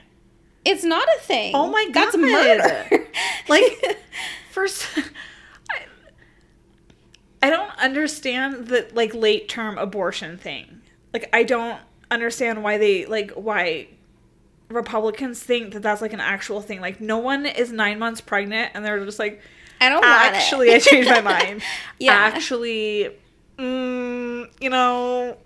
It's 0.65 0.83
not 0.83 1.07
a 1.17 1.21
thing. 1.21 1.53
Oh 1.55 1.69
my 1.69 1.85
god. 1.85 1.93
That's 1.93 2.17
murder. 2.17 3.07
Like, 3.49 3.99
first, 4.51 4.87
I, 5.69 5.81
I 7.41 7.49
don't 7.49 7.77
understand 7.77 8.67
the 8.67 8.89
like 8.93 9.13
late 9.13 9.49
term 9.49 9.77
abortion 9.77 10.37
thing. 10.37 10.81
Like, 11.11 11.29
I 11.33 11.43
don't 11.43 11.79
understand 12.09 12.63
why 12.63 12.77
they 12.77 13.05
like 13.05 13.31
why 13.31 13.89
Republicans 14.69 15.43
think 15.43 15.73
that 15.73 15.81
that's 15.81 16.01
like 16.01 16.13
an 16.13 16.21
actual 16.21 16.61
thing. 16.61 16.79
Like, 16.79 17.01
no 17.01 17.17
one 17.17 17.45
is 17.45 17.71
nine 17.71 17.99
months 17.99 18.21
pregnant 18.21 18.71
and 18.73 18.85
they're 18.85 19.03
just 19.03 19.19
like, 19.19 19.41
I 19.83 19.89
don't 19.89 20.01
want 20.01 20.33
actually, 20.35 20.69
it. 20.69 20.75
I 20.75 20.79
changed 20.79 21.09
my 21.09 21.21
mind. 21.21 21.61
Yeah. 21.99 22.13
Actually, 22.13 23.15
mm, 23.57 24.49
you 24.59 24.69
know, 24.69 25.37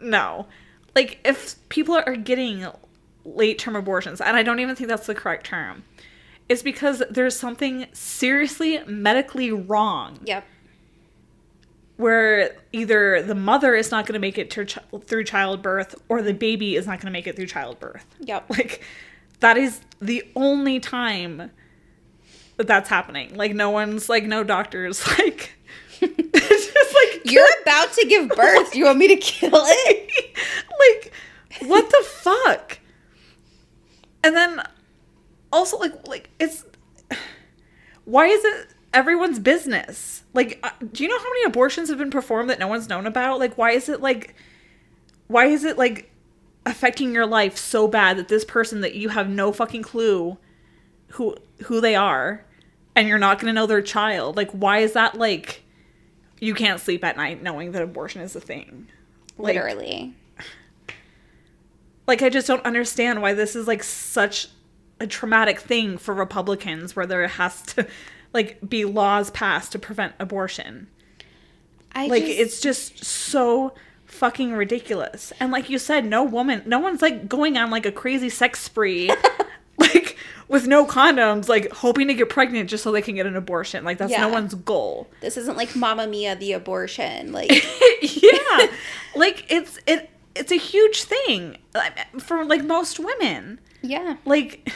no. 0.00 0.46
Like, 0.94 1.18
if 1.24 1.56
people 1.68 1.94
are 1.96 2.16
getting 2.16 2.66
late 3.24 3.58
term 3.58 3.76
abortions, 3.76 4.20
and 4.20 4.36
I 4.36 4.42
don't 4.42 4.60
even 4.60 4.74
think 4.76 4.88
that's 4.88 5.06
the 5.06 5.14
correct 5.14 5.46
term, 5.46 5.84
it's 6.48 6.62
because 6.62 7.02
there's 7.10 7.38
something 7.38 7.86
seriously 7.92 8.80
medically 8.86 9.52
wrong 9.52 10.18
Yep. 10.24 10.44
where 11.96 12.56
either 12.72 13.22
the 13.22 13.34
mother 13.34 13.74
is 13.74 13.90
not 13.90 14.06
going 14.06 14.14
to 14.14 14.18
make 14.20 14.36
it 14.38 14.50
to 14.50 14.64
ch- 14.64 14.78
through 15.04 15.24
childbirth 15.24 15.94
or 16.08 16.22
the 16.22 16.34
baby 16.34 16.76
is 16.76 16.86
not 16.86 16.98
going 16.98 17.06
to 17.06 17.12
make 17.12 17.26
it 17.26 17.36
through 17.36 17.46
childbirth. 17.46 18.04
Yep. 18.20 18.50
Like, 18.50 18.82
that 19.40 19.56
is 19.56 19.80
the 20.00 20.24
only 20.34 20.80
time 20.80 21.50
that 22.60 22.66
that's 22.66 22.90
happening. 22.90 23.34
Like, 23.36 23.54
no 23.54 23.70
one's 23.70 24.10
like, 24.10 24.24
no 24.24 24.44
doctors, 24.44 25.06
like, 25.18 25.54
it's 26.02 26.72
just 26.72 26.94
like, 26.94 27.32
You're 27.32 27.48
about 27.62 27.90
to 27.94 28.06
give 28.06 28.28
birth. 28.36 28.72
Do 28.72 28.78
you 28.78 28.84
want 28.84 28.98
me 28.98 29.08
to 29.08 29.16
kill 29.16 29.50
it? 29.54 30.36
like, 30.78 31.12
what 31.66 31.88
the 31.88 32.04
fuck? 32.06 32.78
And 34.22 34.36
then 34.36 34.62
also, 35.50 35.78
like, 35.78 36.06
like 36.06 36.28
it's 36.38 36.66
why 38.04 38.26
is 38.26 38.44
it 38.44 38.74
everyone's 38.92 39.38
business? 39.38 40.24
Like, 40.34 40.58
uh, 40.62 40.70
do 40.92 41.02
you 41.02 41.08
know 41.08 41.18
how 41.18 41.30
many 41.30 41.44
abortions 41.44 41.88
have 41.88 41.96
been 41.98 42.10
performed 42.10 42.50
that 42.50 42.58
no 42.58 42.68
one's 42.68 42.90
known 42.90 43.06
about? 43.06 43.38
Like, 43.38 43.56
why 43.56 43.70
is 43.70 43.88
it 43.88 44.02
like, 44.02 44.34
why 45.28 45.46
is 45.46 45.64
it 45.64 45.78
like 45.78 46.10
affecting 46.66 47.14
your 47.14 47.24
life 47.26 47.56
so 47.56 47.88
bad 47.88 48.18
that 48.18 48.28
this 48.28 48.44
person 48.44 48.82
that 48.82 48.94
you 48.94 49.08
have 49.08 49.30
no 49.30 49.50
fucking 49.50 49.82
clue 49.82 50.36
who 51.08 51.34
who 51.64 51.80
they 51.80 51.94
are, 51.94 52.44
and 52.94 53.08
you're 53.08 53.18
not 53.18 53.38
gonna 53.38 53.52
know 53.52 53.66
their 53.66 53.82
child? 53.82 54.36
Like, 54.36 54.50
why 54.50 54.78
is 54.78 54.92
that 54.92 55.16
like? 55.16 55.62
You 56.40 56.54
can't 56.54 56.80
sleep 56.80 57.04
at 57.04 57.16
night 57.18 57.42
knowing 57.42 57.72
that 57.72 57.82
abortion 57.82 58.22
is 58.22 58.34
a 58.34 58.40
thing. 58.40 58.86
Like, 59.36 59.54
Literally. 59.54 60.14
like 62.06 62.22
I 62.22 62.28
just 62.30 62.46
don't 62.46 62.64
understand 62.64 63.20
why 63.22 63.34
this 63.34 63.54
is 63.54 63.66
like 63.66 63.82
such 63.82 64.48
a 64.98 65.06
traumatic 65.06 65.60
thing 65.60 65.98
for 65.98 66.14
Republicans 66.14 66.94
where 66.96 67.06
there 67.06 67.26
has 67.26 67.62
to 67.62 67.86
like 68.32 68.58
be 68.66 68.84
laws 68.84 69.30
passed 69.30 69.72
to 69.72 69.78
prevent 69.78 70.14
abortion. 70.18 70.88
I 71.94 72.06
Like 72.06 72.24
just, 72.24 72.38
it's 72.38 72.60
just 72.60 73.04
so 73.04 73.74
fucking 74.06 74.52
ridiculous. 74.52 75.32
And 75.40 75.52
like 75.52 75.68
you 75.70 75.78
said, 75.78 76.04
no 76.04 76.22
woman 76.24 76.62
no 76.66 76.78
one's 76.78 77.02
like 77.02 77.28
going 77.28 77.56
on 77.56 77.70
like 77.70 77.86
a 77.86 77.92
crazy 77.92 78.28
sex 78.28 78.60
spree 78.60 79.10
like 79.78 80.16
with 80.50 80.66
no 80.66 80.84
condoms 80.84 81.48
like 81.48 81.70
hoping 81.72 82.08
to 82.08 82.14
get 82.14 82.28
pregnant 82.28 82.68
just 82.68 82.82
so 82.84 82.90
they 82.92 83.00
can 83.00 83.14
get 83.14 83.24
an 83.24 83.36
abortion. 83.36 83.84
Like 83.84 83.96
that's 83.98 84.10
Yeah. 84.12 84.20
no 84.22 84.28
one's 84.28 84.54
goal. 84.54 85.08
this 85.22 85.36
isn't 85.36 85.56
like 85.56 85.74
Mamma 85.74 86.06
Mia 86.06 86.36
the 86.36 86.52
abortion. 86.52 87.32
Like 87.32 87.50
yeah. 88.02 88.66
like 89.14 89.46
it's 89.48 89.78
it 89.86 90.10
it's 90.34 90.52
a 90.52 90.56
huge 90.58 91.04
thing 91.04 91.56
for 92.18 92.44
like 92.44 92.64
most 92.64 92.98
women. 93.00 93.60
yeah. 93.80 94.16
Like 94.24 94.70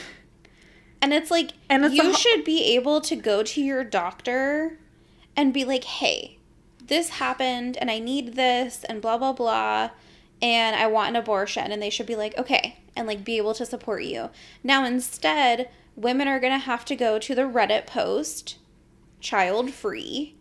And 1.02 1.12
it's 1.12 1.30
like 1.30 1.50
And 1.68 1.84
it's 1.84 1.94
you 1.94 2.02
ho- 2.04 2.12
should 2.12 2.44
be 2.44 2.74
able 2.76 3.00
to 3.02 3.16
go 3.16 3.42
to 3.42 3.60
your 3.60 3.84
doctor 3.84 4.78
and 5.36 5.52
be 5.52 5.64
like, 5.64 5.84
"Hey, 5.84 6.38
this 6.86 7.08
happened 7.08 7.76
and 7.78 7.90
I 7.90 7.98
need 7.98 8.34
this 8.34 8.84
and 8.88 9.02
blah 9.02 9.18
blah 9.18 9.32
blah 9.32 9.90
and 10.40 10.76
I 10.76 10.86
want 10.86 11.10
an 11.10 11.16
abortion." 11.16 11.72
And 11.72 11.82
they 11.82 11.90
should 11.90 12.06
be 12.06 12.14
like, 12.16 12.38
"Okay." 12.38 12.78
And 12.96 13.06
like 13.06 13.24
be 13.24 13.36
able 13.38 13.54
to 13.54 13.66
support 13.66 14.04
you. 14.04 14.30
Now 14.62 14.84
instead, 14.84 15.68
women 15.96 16.28
are 16.28 16.40
going 16.40 16.52
to 16.52 16.64
have 16.64 16.84
to 16.86 16.96
go 16.96 17.18
to 17.18 17.34
the 17.34 17.42
Reddit 17.42 17.86
post 17.86 18.58
child 19.20 19.70
free, 19.70 20.34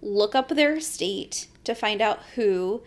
look 0.00 0.34
up 0.34 0.48
their 0.48 0.80
state 0.80 1.48
to 1.64 1.74
find 1.74 2.00
out 2.00 2.20
who 2.34 2.82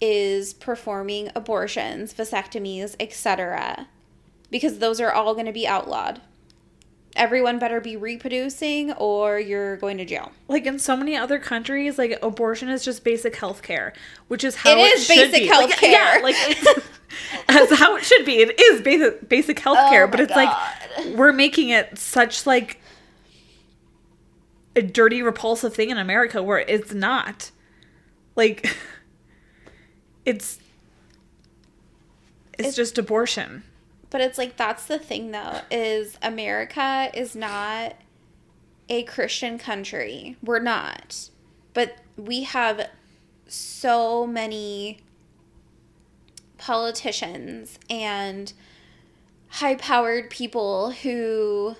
is 0.00 0.52
performing 0.54 1.30
abortions, 1.34 2.12
vasectomies, 2.12 2.96
etc 2.98 3.88
because 4.54 4.78
those 4.78 5.00
are 5.00 5.10
all 5.10 5.34
going 5.34 5.46
to 5.46 5.52
be 5.52 5.66
outlawed. 5.66 6.20
Everyone 7.16 7.60
better 7.60 7.80
be 7.80 7.96
reproducing 7.96 8.92
or 8.94 9.38
you're 9.38 9.76
going 9.76 9.98
to 9.98 10.04
jail. 10.04 10.32
like 10.48 10.66
in 10.66 10.78
so 10.80 10.96
many 10.96 11.16
other 11.16 11.38
countries, 11.38 11.96
like 11.96 12.18
abortion 12.22 12.68
is 12.68 12.84
just 12.84 13.04
basic 13.04 13.36
health 13.36 13.62
care, 13.62 13.92
which 14.28 14.42
is 14.42 14.56
how 14.56 14.72
It 14.72 14.78
it, 14.78 14.94
is 14.98 15.06
should 15.06 15.30
basic 15.30 15.42
be. 15.44 15.48
Like, 15.50 15.70
healthcare. 15.70 15.92
yeah, 15.92 16.20
like 16.22 16.34
it's 16.38 16.88
that's 17.48 17.78
how 17.78 17.94
it 17.96 18.04
should 18.04 18.24
be. 18.26 18.38
It 18.38 18.58
is 18.60 18.80
basic 18.82 19.28
basic 19.28 19.58
health 19.60 19.78
oh 19.80 19.90
care, 19.90 20.04
Oh 20.04 20.10
but 20.10 20.18
it's 20.20 20.34
God. 20.34 20.66
like 20.96 21.14
we're 21.16 21.32
making 21.32 21.68
it 21.68 21.96
such 21.98 22.46
like 22.46 22.80
a 24.76 24.82
dirty, 24.82 25.22
repulsive 25.22 25.72
thing 25.72 25.90
in 25.90 25.98
America 25.98 26.42
where 26.42 26.58
it's 26.58 26.92
not. 26.92 27.52
Like 28.34 28.76
it's 30.24 30.58
it's, 32.54 32.58
It's- 32.58 32.74
just 32.76 32.98
abortion. 32.98 33.62
But 34.14 34.20
it's 34.20 34.38
like 34.38 34.56
that's 34.56 34.86
the 34.86 35.00
thing 35.00 35.32
though 35.32 35.62
is 35.72 36.16
America 36.22 37.10
is 37.12 37.34
not 37.34 37.96
a 38.88 39.02
Christian 39.02 39.58
country. 39.58 40.36
We're 40.40 40.60
not. 40.60 41.30
But 41.72 41.96
we 42.16 42.44
have 42.44 42.90
so 43.48 44.24
many 44.24 45.00
politicians 46.58 47.80
and 47.90 48.52
high-powered 49.48 50.30
people 50.30 50.92
who 50.92 51.74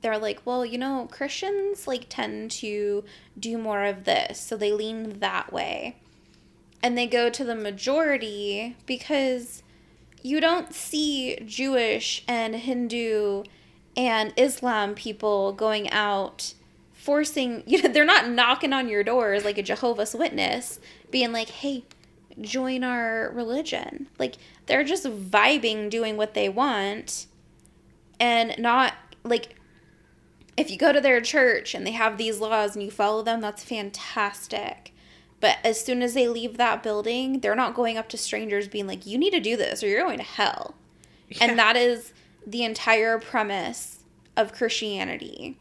they're 0.00 0.18
like, 0.18 0.40
well, 0.44 0.66
you 0.66 0.78
know, 0.78 1.06
Christians 1.12 1.86
like 1.86 2.06
tend 2.08 2.50
to 2.50 3.04
do 3.38 3.56
more 3.56 3.84
of 3.84 4.02
this, 4.02 4.40
so 4.40 4.56
they 4.56 4.72
lean 4.72 5.20
that 5.20 5.52
way. 5.52 5.94
And 6.82 6.98
they 6.98 7.06
go 7.06 7.30
to 7.30 7.44
the 7.44 7.54
majority 7.54 8.74
because 8.84 9.62
you 10.22 10.40
don't 10.40 10.74
see 10.74 11.38
Jewish 11.44 12.24
and 12.26 12.54
Hindu 12.54 13.44
and 13.96 14.32
Islam 14.36 14.94
people 14.94 15.52
going 15.52 15.90
out 15.90 16.54
forcing, 16.92 17.62
you 17.66 17.82
know, 17.82 17.88
they're 17.88 18.04
not 18.04 18.28
knocking 18.28 18.72
on 18.72 18.88
your 18.88 19.02
doors 19.02 19.44
like 19.44 19.58
a 19.58 19.62
Jehovah's 19.62 20.14
Witness, 20.14 20.78
being 21.10 21.32
like, 21.32 21.48
hey, 21.48 21.84
join 22.40 22.84
our 22.84 23.30
religion. 23.32 24.08
Like, 24.18 24.34
they're 24.66 24.84
just 24.84 25.04
vibing, 25.04 25.88
doing 25.90 26.16
what 26.16 26.34
they 26.34 26.48
want, 26.48 27.26
and 28.20 28.54
not 28.58 28.94
like, 29.24 29.54
if 30.56 30.70
you 30.70 30.76
go 30.76 30.92
to 30.92 31.00
their 31.00 31.20
church 31.20 31.74
and 31.74 31.86
they 31.86 31.92
have 31.92 32.18
these 32.18 32.40
laws 32.40 32.74
and 32.74 32.84
you 32.84 32.90
follow 32.90 33.22
them, 33.22 33.40
that's 33.40 33.62
fantastic. 33.62 34.92
But 35.40 35.58
as 35.64 35.80
soon 35.84 36.02
as 36.02 36.14
they 36.14 36.26
leave 36.26 36.56
that 36.56 36.82
building, 36.82 37.40
they're 37.40 37.54
not 37.54 37.74
going 37.74 37.96
up 37.96 38.08
to 38.08 38.18
strangers 38.18 38.66
being 38.66 38.86
like, 38.86 39.06
you 39.06 39.16
need 39.18 39.30
to 39.30 39.40
do 39.40 39.56
this 39.56 39.82
or 39.82 39.88
you're 39.88 40.02
going 40.04 40.18
to 40.18 40.24
hell. 40.24 40.74
Yeah. 41.28 41.38
And 41.42 41.58
that 41.58 41.76
is 41.76 42.12
the 42.46 42.64
entire 42.64 43.18
premise 43.18 44.00
of 44.36 44.52
Christianity. 44.52 45.56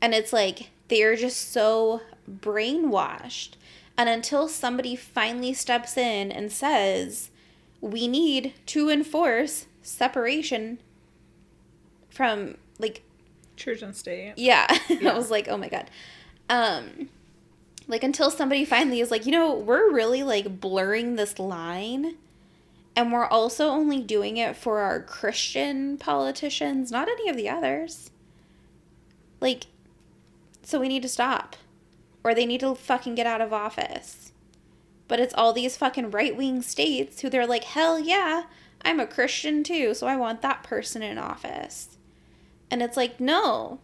And 0.00 0.14
it's 0.14 0.32
like 0.32 0.70
they're 0.88 1.16
just 1.16 1.52
so 1.52 2.00
brainwashed. 2.30 3.50
And 3.96 4.08
until 4.08 4.48
somebody 4.48 4.96
finally 4.96 5.54
steps 5.54 5.96
in 5.96 6.32
and 6.32 6.50
says, 6.52 7.30
we 7.80 8.08
need 8.08 8.52
to 8.66 8.90
enforce 8.90 9.66
separation 9.82 10.78
from, 12.10 12.56
like, 12.78 13.02
Church 13.56 13.80
and 13.80 13.94
state. 13.96 14.34
yeah. 14.36 14.66
Yeah. 14.88 15.12
I 15.12 15.16
was 15.16 15.30
like, 15.30 15.48
oh 15.48 15.56
my 15.56 15.68
God. 15.68 15.88
Um, 16.50 17.08
like 17.88 18.02
until 18.02 18.30
somebody 18.30 18.64
finally 18.64 19.00
is 19.00 19.10
like, 19.10 19.26
you 19.26 19.32
know, 19.32 19.54
we're 19.54 19.92
really 19.92 20.22
like 20.22 20.60
blurring 20.60 21.16
this 21.16 21.38
line. 21.38 22.16
And 22.94 23.12
we're 23.12 23.26
also 23.26 23.68
only 23.68 24.00
doing 24.00 24.38
it 24.38 24.56
for 24.56 24.80
our 24.80 25.00
Christian 25.02 25.98
politicians, 25.98 26.90
not 26.90 27.08
any 27.08 27.28
of 27.28 27.36
the 27.36 27.48
others. 27.48 28.10
Like, 29.40 29.66
so 30.62 30.80
we 30.80 30.88
need 30.88 31.02
to 31.02 31.08
stop. 31.08 31.56
Or 32.24 32.34
they 32.34 32.46
need 32.46 32.60
to 32.60 32.74
fucking 32.74 33.14
get 33.14 33.26
out 33.26 33.42
of 33.42 33.52
office. 33.52 34.32
But 35.08 35.20
it's 35.20 35.34
all 35.34 35.52
these 35.52 35.76
fucking 35.76 36.10
right 36.10 36.34
wing 36.34 36.62
states 36.62 37.20
who 37.20 37.30
they're 37.30 37.46
like, 37.46 37.64
hell 37.64 38.00
yeah, 38.00 38.44
I'm 38.82 38.98
a 38.98 39.06
Christian 39.06 39.62
too, 39.62 39.94
so 39.94 40.06
I 40.06 40.16
want 40.16 40.42
that 40.42 40.62
person 40.62 41.02
in 41.02 41.18
office. 41.18 41.98
And 42.70 42.82
it's 42.82 42.96
like, 42.96 43.20
no, 43.20 43.78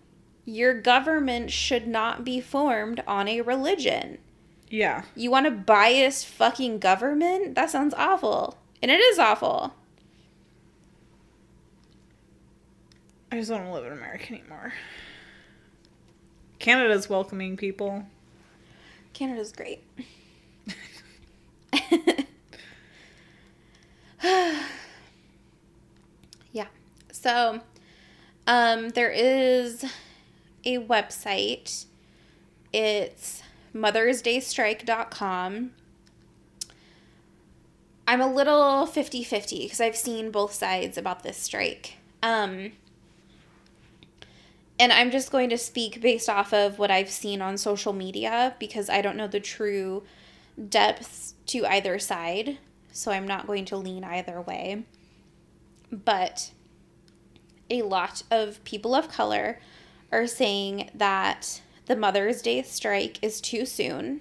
your 0.45 0.81
government 0.81 1.51
should 1.51 1.87
not 1.87 2.25
be 2.25 2.41
formed 2.41 3.03
on 3.07 3.29
a 3.29 3.41
religion. 3.41 4.19
Yeah. 4.69 5.03
You 5.15 5.31
want 5.31 5.47
a 5.47 5.51
biased 5.51 6.27
fucking 6.27 6.79
government? 6.79 7.55
That 7.55 7.71
sounds 7.71 7.95
awful. 7.95 8.59
And 8.81 8.91
it 8.91 9.01
is 9.01 9.19
awful. 9.19 9.75
I 13.31 13.37
just 13.37 13.51
don't 13.51 13.61
want 13.61 13.71
to 13.71 13.75
live 13.75 13.93
in 13.93 13.99
America 13.99 14.35
anymore. 14.35 14.73
Canada's 16.59 17.09
welcoming 17.09 17.57
people. 17.57 18.05
Canada's 19.13 19.53
great. 19.53 19.83
yeah. 26.53 26.67
So, 27.13 27.61
um, 28.47 28.91
there 28.91 29.11
is 29.11 29.85
a 30.65 30.79
website. 30.79 31.87
It's 32.73 33.43
mothersdaystrike.com. 33.75 35.73
I'm 38.07 38.21
a 38.21 38.33
little 38.33 38.87
50 38.87 39.25
50 39.25 39.63
because 39.63 39.81
I've 39.81 39.97
seen 39.97 40.31
both 40.31 40.53
sides 40.53 40.99
about 40.99 41.23
this 41.23 41.37
strike. 41.37 41.95
Um, 42.23 42.73
and 44.79 44.93
I'm 44.93 45.11
just 45.11 45.31
going 45.31 45.51
to 45.51 45.59
speak 45.59 46.01
based 46.01 46.29
off 46.29 46.53
of 46.53 46.79
what 46.79 46.91
I've 46.91 47.11
seen 47.11 47.41
on 47.41 47.57
social 47.57 47.93
media 47.93 48.57
because 48.59 48.91
I 48.91 49.01
don't 49.01 49.17
know 49.17 49.29
the 49.29 49.41
true 49.41 50.03
depths 50.69 51.35
to 51.47 51.65
either 51.67 51.99
side. 51.99 52.59
So 52.91 53.11
I'm 53.13 53.27
not 53.27 53.47
going 53.47 53.65
to 53.67 53.77
lean 53.77 54.05
either 54.05 54.41
way. 54.41 54.85
But 55.91 56.51
a 57.71 57.83
lot 57.83 58.23
of 58.31 58.63
people 58.65 58.95
of 58.95 59.09
color 59.09 59.61
are 60.13 60.27
saying 60.27 60.91
that 60.95 61.63
the 61.87 61.97
Mother's 61.97 62.43
Day 62.43 62.63
strike 62.63 63.19
is 63.23 63.41
too 63.41 63.67
soon 63.67 64.21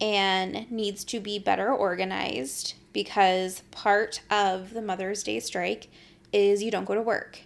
and 0.00 0.70
needs 0.70 1.04
to 1.04 1.20
be 1.20 1.38
better 1.38 1.72
organized 1.72 2.74
because 2.92 3.62
part 3.70 4.20
of 4.30 4.74
the 4.74 4.82
Mother's 4.82 5.22
Day 5.22 5.40
strike 5.40 5.88
is 6.32 6.62
you 6.62 6.70
don't 6.70 6.84
go 6.84 6.94
to 6.94 7.02
work. 7.02 7.40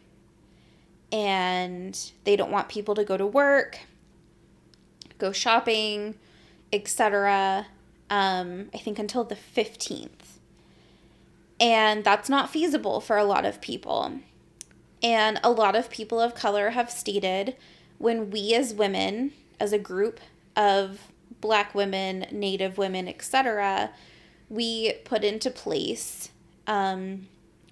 And 1.12 1.98
they 2.24 2.34
don't 2.34 2.50
want 2.50 2.68
people 2.68 2.94
to 2.96 3.04
go 3.04 3.16
to 3.16 3.26
work, 3.26 3.78
go 5.18 5.32
shopping, 5.32 6.16
etc. 6.72 7.66
Um, 8.10 8.70
I 8.74 8.78
think 8.78 8.98
until 8.98 9.24
the 9.24 9.36
15th. 9.36 10.08
And 11.60 12.04
that's 12.04 12.28
not 12.28 12.50
feasible 12.50 13.00
for 13.00 13.16
a 13.16 13.24
lot 13.24 13.44
of 13.44 13.60
people. 13.60 14.20
And 15.02 15.40
a 15.42 15.50
lot 15.50 15.76
of 15.76 15.90
people 15.90 16.20
of 16.20 16.34
color 16.34 16.70
have 16.70 16.90
stated 16.90 17.56
when 17.98 18.30
we 18.30 18.54
as 18.54 18.74
women, 18.74 19.32
as 19.60 19.72
a 19.72 19.78
group 19.78 20.20
of 20.54 21.00
black 21.40 21.74
women, 21.74 22.26
native 22.30 22.78
women, 22.78 23.08
etc., 23.08 23.90
we 24.48 24.94
put 25.04 25.24
into 25.24 25.50
place 25.50 26.30
um, 26.66 27.26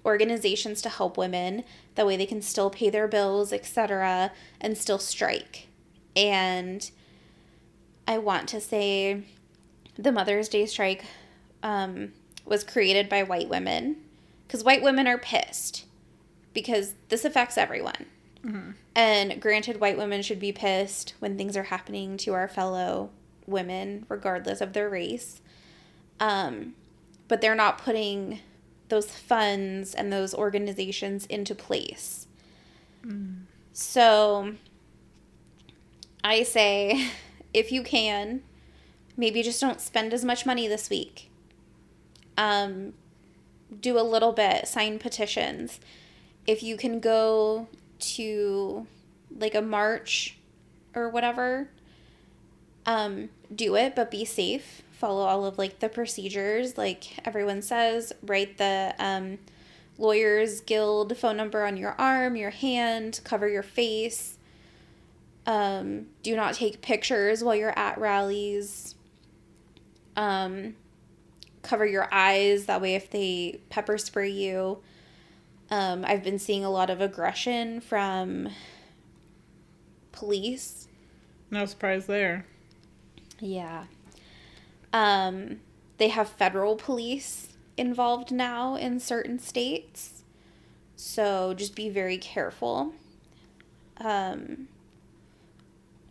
organizations 0.05 0.81
to 0.81 0.89
help 0.89 1.17
women. 1.17 1.63
That 1.95 2.05
way 2.05 2.17
they 2.17 2.25
can 2.25 2.41
still 2.41 2.69
pay 2.69 2.89
their 2.89 3.07
bills, 3.07 3.53
etc., 3.53 4.31
and 4.59 4.77
still 4.77 4.99
strike. 4.99 5.67
And 6.15 6.89
I 8.07 8.17
want 8.17 8.47
to 8.49 8.61
say 8.61 9.23
the 9.97 10.11
Mother's 10.11 10.49
Day 10.49 10.65
strike 10.65 11.05
um, 11.63 12.11
was 12.45 12.63
created 12.63 13.09
by 13.09 13.23
white 13.23 13.49
women 13.49 13.97
because 14.47 14.63
white 14.63 14.83
women 14.83 15.07
are 15.07 15.17
pissed 15.17 15.84
because 16.55 16.95
this 17.09 17.23
affects 17.23 17.59
everyone. 17.59 18.07
Mm-hmm. 18.43 18.71
And 18.95 19.39
granted, 19.39 19.79
white 19.79 19.97
women 19.97 20.23
should 20.23 20.39
be 20.39 20.51
pissed 20.51 21.13
when 21.19 21.37
things 21.37 21.55
are 21.55 21.63
happening 21.63 22.17
to 22.17 22.33
our 22.33 22.47
fellow 22.47 23.11
women, 23.45 24.07
regardless 24.09 24.61
of 24.61 24.73
their 24.73 24.89
race. 24.89 25.41
Um, 26.19 26.73
but 27.27 27.41
they're 27.41 27.53
not 27.53 27.77
putting 27.77 28.39
those 28.89 29.11
funds 29.11 29.93
and 29.93 30.11
those 30.11 30.33
organizations 30.33 31.25
into 31.25 31.53
place. 31.53 32.27
Mm. 33.05 33.41
So 33.73 34.53
I 36.23 36.43
say, 36.43 37.09
if 37.53 37.71
you 37.71 37.83
can, 37.83 38.41
maybe 39.17 39.43
just 39.43 39.61
don't 39.61 39.81
spend 39.81 40.13
as 40.13 40.23
much 40.23 40.45
money 40.45 40.67
this 40.67 40.89
week. 40.89 41.29
Um, 42.37 42.93
do 43.79 43.99
a 43.99 44.01
little 44.01 44.33
bit, 44.33 44.67
sign 44.67 44.99
petitions. 44.99 45.79
If 46.45 46.63
you 46.63 46.77
can 46.77 46.99
go 46.99 47.67
to 47.99 48.87
like 49.37 49.55
a 49.55 49.61
march 49.61 50.37
or 50.93 51.09
whatever, 51.09 51.69
um, 52.85 53.29
do 53.53 53.75
it, 53.75 53.95
but 53.95 54.11
be 54.11 54.25
safe. 54.25 54.83
Follow 54.91 55.25
all 55.25 55.45
of 55.45 55.57
like 55.57 55.79
the 55.79 55.89
procedures, 55.89 56.77
like 56.77 57.25
everyone 57.25 57.61
says. 57.61 58.13
Write 58.23 58.57
the 58.57 58.95
um, 58.99 59.39
lawyers 59.97 60.61
guild 60.61 61.17
phone 61.17 61.37
number 61.37 61.65
on 61.65 61.77
your 61.77 61.95
arm, 61.99 62.35
your 62.35 62.51
hand. 62.51 63.19
Cover 63.23 63.47
your 63.47 63.63
face. 63.63 64.37
Um, 65.45 66.07
do 66.23 66.35
not 66.35 66.55
take 66.55 66.81
pictures 66.81 67.43
while 67.43 67.55
you're 67.55 67.77
at 67.77 67.97
rallies. 67.97 68.95
Um, 70.15 70.75
cover 71.61 71.85
your 71.85 72.07
eyes. 72.11 72.65
That 72.65 72.81
way, 72.81 72.95
if 72.95 73.09
they 73.09 73.59
pepper 73.69 73.97
spray 73.97 74.29
you, 74.29 74.79
um, 75.69 76.05
I've 76.05 76.23
been 76.23 76.39
seeing 76.39 76.63
a 76.63 76.69
lot 76.69 76.89
of 76.89 77.01
aggression 77.01 77.81
from 77.81 78.49
police. 80.11 80.87
No 81.51 81.65
surprise 81.65 82.05
there. 82.05 82.45
Yeah. 83.39 83.85
Um, 84.93 85.59
they 85.97 86.09
have 86.09 86.29
federal 86.29 86.75
police 86.75 87.49
involved 87.77 88.31
now 88.31 88.75
in 88.75 88.99
certain 88.99 89.39
states. 89.39 90.23
So 90.95 91.53
just 91.53 91.75
be 91.75 91.89
very 91.89 92.17
careful. 92.17 92.93
Um, 93.97 94.67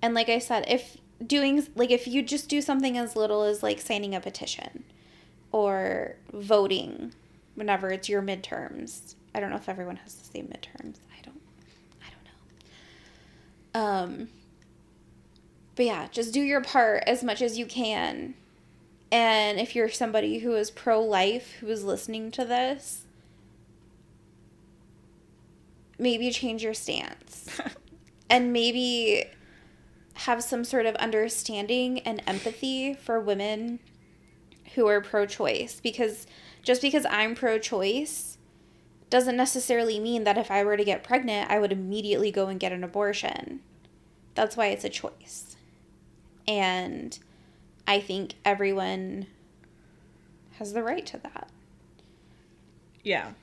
and 0.02 0.14
like 0.14 0.28
I 0.28 0.38
said, 0.38 0.66
if 0.68 0.98
doing, 1.24 1.66
like, 1.74 1.90
if 1.90 2.06
you 2.06 2.22
just 2.22 2.48
do 2.48 2.60
something 2.60 2.98
as 2.98 3.16
little 3.16 3.42
as 3.44 3.62
like 3.62 3.80
signing 3.80 4.14
a 4.14 4.20
petition 4.20 4.84
or 5.52 6.16
voting 6.32 7.14
whenever 7.54 7.90
it's 7.90 8.08
your 8.08 8.20
midterms. 8.20 9.14
I 9.34 9.40
don't 9.40 9.50
know 9.50 9.56
if 9.56 9.68
everyone 9.68 9.96
has 9.96 10.14
the 10.14 10.24
same 10.24 10.46
midterms. 10.46 10.98
I 11.10 11.22
don't 11.22 11.40
I 12.02 12.10
don't 12.10 13.74
know. 13.74 13.80
Um 13.80 14.28
but 15.76 15.86
yeah, 15.86 16.08
just 16.10 16.32
do 16.32 16.40
your 16.40 16.62
part 16.62 17.02
as 17.06 17.24
much 17.24 17.42
as 17.42 17.58
you 17.58 17.66
can. 17.66 18.34
And 19.10 19.58
if 19.58 19.74
you're 19.74 19.88
somebody 19.88 20.38
who 20.38 20.54
is 20.54 20.70
pro 20.70 21.00
life, 21.00 21.54
who 21.60 21.68
is 21.68 21.84
listening 21.84 22.30
to 22.32 22.44
this, 22.44 23.02
maybe 25.98 26.30
change 26.30 26.62
your 26.62 26.74
stance. 26.74 27.48
and 28.30 28.52
maybe 28.52 29.24
have 30.14 30.42
some 30.42 30.64
sort 30.64 30.86
of 30.86 30.94
understanding 30.96 32.00
and 32.00 32.22
empathy 32.26 32.94
for 32.94 33.20
women 33.20 33.80
who 34.74 34.86
are 34.86 35.00
pro 35.00 35.26
choice. 35.26 35.80
Because 35.80 36.26
just 36.62 36.82
because 36.82 37.06
I'm 37.10 37.34
pro 37.34 37.58
choice 37.58 38.33
doesn't 39.14 39.36
necessarily 39.36 40.00
mean 40.00 40.24
that 40.24 40.36
if 40.36 40.50
I 40.50 40.64
were 40.64 40.76
to 40.76 40.82
get 40.82 41.04
pregnant, 41.04 41.48
I 41.48 41.60
would 41.60 41.70
immediately 41.70 42.32
go 42.32 42.48
and 42.48 42.58
get 42.58 42.72
an 42.72 42.82
abortion. 42.82 43.60
That's 44.34 44.56
why 44.56 44.66
it's 44.66 44.82
a 44.82 44.88
choice. 44.88 45.54
And 46.48 47.16
I 47.86 48.00
think 48.00 48.34
everyone 48.44 49.28
has 50.58 50.72
the 50.72 50.82
right 50.82 51.06
to 51.06 51.18
that. 51.18 51.48
Yeah. 53.04 53.34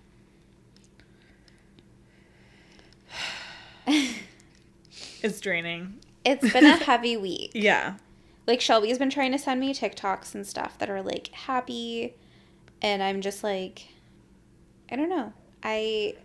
it's 5.22 5.40
draining. 5.40 6.00
It's 6.26 6.52
been 6.52 6.66
a 6.66 6.76
heavy 6.84 7.16
week. 7.16 7.52
Yeah. 7.54 7.94
Like 8.46 8.60
Shelby's 8.60 9.00
been 9.00 9.10
trying 9.10 9.32
to 9.32 9.40
send 9.40 9.62
me 9.62 9.74
TikToks 9.74 10.36
and 10.36 10.46
stuff 10.46 10.78
that 10.80 10.90
are 10.90 11.02
like 11.02 11.30
happy 11.30 12.16
and 12.82 13.02
I'm 13.02 13.22
just 13.22 13.42
like 13.42 13.88
I 14.92 14.98
don't 14.98 15.08
know. 15.08 15.32
I 15.64 16.16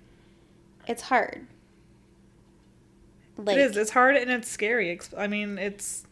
it's 0.86 1.02
hard. 1.02 1.46
Like, 3.38 3.56
it 3.56 3.60
is. 3.60 3.76
It's 3.76 3.90
hard 3.90 4.16
and 4.16 4.30
it's 4.30 4.48
scary. 4.48 4.98
I 5.16 5.26
mean, 5.26 5.58
it's 5.58 6.06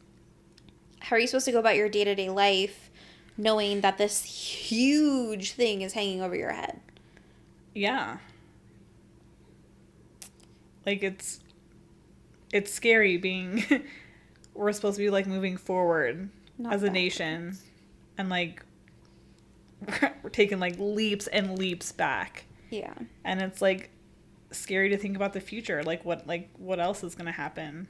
how 1.00 1.16
are 1.16 1.18
you 1.18 1.26
supposed 1.26 1.46
to 1.46 1.52
go 1.52 1.58
about 1.58 1.76
your 1.76 1.88
day 1.88 2.04
to 2.04 2.14
day 2.14 2.30
life 2.30 2.90
knowing 3.36 3.80
that 3.82 3.98
this 3.98 4.22
huge 4.24 5.52
thing 5.52 5.82
is 5.82 5.92
hanging 5.92 6.22
over 6.22 6.34
your 6.34 6.52
head? 6.52 6.80
Yeah. 7.74 8.18
Like 10.86 11.02
it's 11.02 11.40
it's 12.52 12.72
scary 12.72 13.16
being 13.16 13.64
we're 14.54 14.72
supposed 14.72 14.96
to 14.96 15.02
be 15.02 15.10
like 15.10 15.26
moving 15.26 15.56
forward 15.56 16.28
Not 16.58 16.74
as 16.74 16.82
a 16.82 16.90
nation 16.90 17.56
and 18.16 18.28
like 18.28 18.64
we're 20.22 20.30
taking 20.30 20.60
like 20.60 20.76
leaps 20.78 21.26
and 21.26 21.58
leaps 21.58 21.92
back. 21.92 22.44
Yeah. 22.78 22.94
And 23.24 23.40
it's 23.40 23.62
like 23.62 23.90
scary 24.50 24.88
to 24.90 24.96
think 24.96 25.16
about 25.16 25.32
the 25.32 25.40
future, 25.40 25.82
like 25.82 26.04
what 26.04 26.26
like 26.26 26.50
what 26.58 26.80
else 26.80 27.04
is 27.04 27.14
going 27.14 27.26
to 27.26 27.32
happen. 27.32 27.88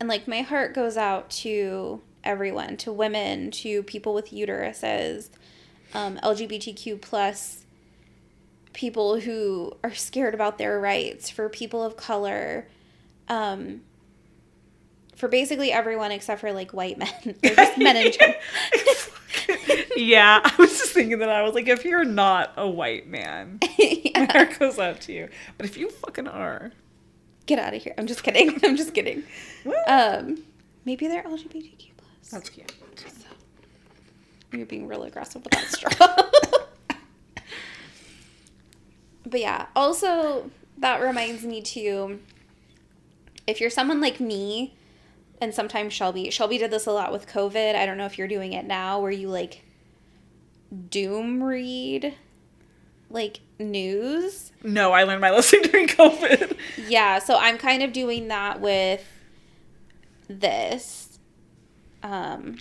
And 0.00 0.08
like 0.08 0.26
my 0.28 0.42
heart 0.42 0.74
goes 0.74 0.96
out 0.96 1.30
to 1.30 2.00
everyone, 2.22 2.76
to 2.78 2.92
women, 2.92 3.50
to 3.50 3.82
people 3.84 4.14
with 4.14 4.30
uteruses, 4.30 5.30
um, 5.92 6.18
LGBTQ 6.22 7.00
plus 7.00 7.64
people 8.72 9.20
who 9.20 9.72
are 9.84 9.94
scared 9.94 10.34
about 10.34 10.58
their 10.58 10.80
rights, 10.80 11.30
for 11.30 11.48
people 11.48 11.82
of 11.82 11.96
color, 11.96 12.66
um, 13.28 13.82
for 15.16 15.28
basically 15.28 15.70
everyone 15.72 16.10
except 16.12 16.40
for 16.40 16.52
like 16.52 16.72
white 16.72 16.98
men, 16.98 17.08
or 17.44 17.50
just 17.50 17.78
men 17.78 17.96
in 17.96 18.12
general. 18.12 18.38
yeah, 19.96 20.40
I 20.44 20.54
was 20.58 20.70
just 20.78 20.92
thinking 20.92 21.18
that 21.18 21.28
I 21.28 21.42
was 21.42 21.54
like, 21.54 21.68
if 21.68 21.84
you're 21.84 22.04
not 22.04 22.52
a 22.56 22.68
white 22.68 23.06
man, 23.06 23.60
Yeah. 23.78 24.26
my 24.34 24.44
goes 24.58 24.78
out 24.78 25.00
to 25.02 25.12
you. 25.12 25.28
But 25.56 25.66
if 25.66 25.76
you 25.76 25.90
fucking 25.90 26.28
are, 26.28 26.72
Get 27.46 27.58
out 27.58 27.74
of 27.74 27.82
here. 27.82 27.92
I'm 27.98 28.06
just 28.06 28.22
kidding. 28.22 28.58
I'm 28.64 28.74
just 28.74 28.94
kidding. 28.94 29.22
Um, 29.86 30.42
maybe 30.86 31.08
they're 31.08 31.22
LGBTQ 31.24 31.90
plus. 31.98 32.30
that's 32.30 32.48
cute. 32.48 32.72
So, 32.96 33.28
you're 34.56 34.64
being 34.64 34.86
real 34.88 35.02
aggressive 35.02 35.44
with 35.44 35.52
that 35.52 35.66
straw. 35.66 36.16
but 39.26 39.40
yeah, 39.40 39.66
also 39.76 40.50
that 40.78 41.02
reminds 41.02 41.44
me 41.44 41.60
too. 41.60 42.20
If 43.46 43.60
you're 43.60 43.68
someone 43.70 44.00
like 44.00 44.20
me, 44.20 44.74
and 45.44 45.54
sometimes 45.54 45.92
Shelby, 45.92 46.30
Shelby 46.30 46.56
did 46.56 46.70
this 46.70 46.86
a 46.86 46.90
lot 46.90 47.12
with 47.12 47.28
COVID. 47.28 47.74
I 47.74 47.84
don't 47.84 47.98
know 47.98 48.06
if 48.06 48.16
you're 48.16 48.26
doing 48.26 48.54
it 48.54 48.64
now, 48.64 48.98
where 48.98 49.10
you 49.10 49.28
like 49.28 49.62
doom 50.88 51.44
read 51.44 52.14
like 53.10 53.40
news. 53.58 54.52
No, 54.62 54.92
I 54.92 55.04
learned 55.04 55.20
my 55.20 55.30
lesson 55.36 55.60
during 55.60 55.86
COVID. 55.86 56.56
Yeah, 56.88 57.18
so 57.18 57.36
I'm 57.36 57.58
kind 57.58 57.82
of 57.82 57.92
doing 57.92 58.28
that 58.28 58.62
with 58.62 59.06
this. 60.28 61.18
Um 62.02 62.56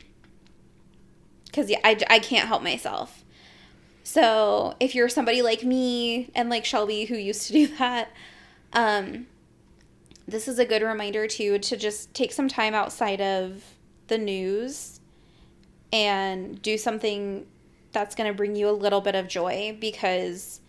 cuz 1.53 1.69
yeah, 1.69 1.79
I 1.85 1.97
I 2.09 2.19
can't 2.19 2.49
help 2.49 2.63
myself. 2.63 3.23
So, 4.05 4.75
if 4.81 4.93
you're 4.93 5.07
somebody 5.07 5.41
like 5.41 5.63
me 5.63 6.29
and 6.35 6.49
like 6.49 6.65
Shelby 6.65 7.05
who 7.05 7.15
used 7.15 7.47
to 7.47 7.53
do 7.53 7.67
that, 7.77 8.09
um 8.73 9.27
this 10.27 10.47
is 10.47 10.59
a 10.59 10.65
good 10.65 10.81
reminder 10.81 11.27
too 11.27 11.59
to 11.59 11.77
just 11.77 12.13
take 12.13 12.31
some 12.31 12.47
time 12.47 12.73
outside 12.73 13.21
of 13.21 13.63
the 14.07 14.17
news 14.17 14.99
and 15.91 16.61
do 16.61 16.77
something 16.77 17.45
that's 17.91 18.15
going 18.15 18.29
to 18.29 18.35
bring 18.35 18.55
you 18.55 18.69
a 18.69 18.71
little 18.71 19.01
bit 19.01 19.15
of 19.15 19.27
joy 19.27 19.77
because 19.79 20.59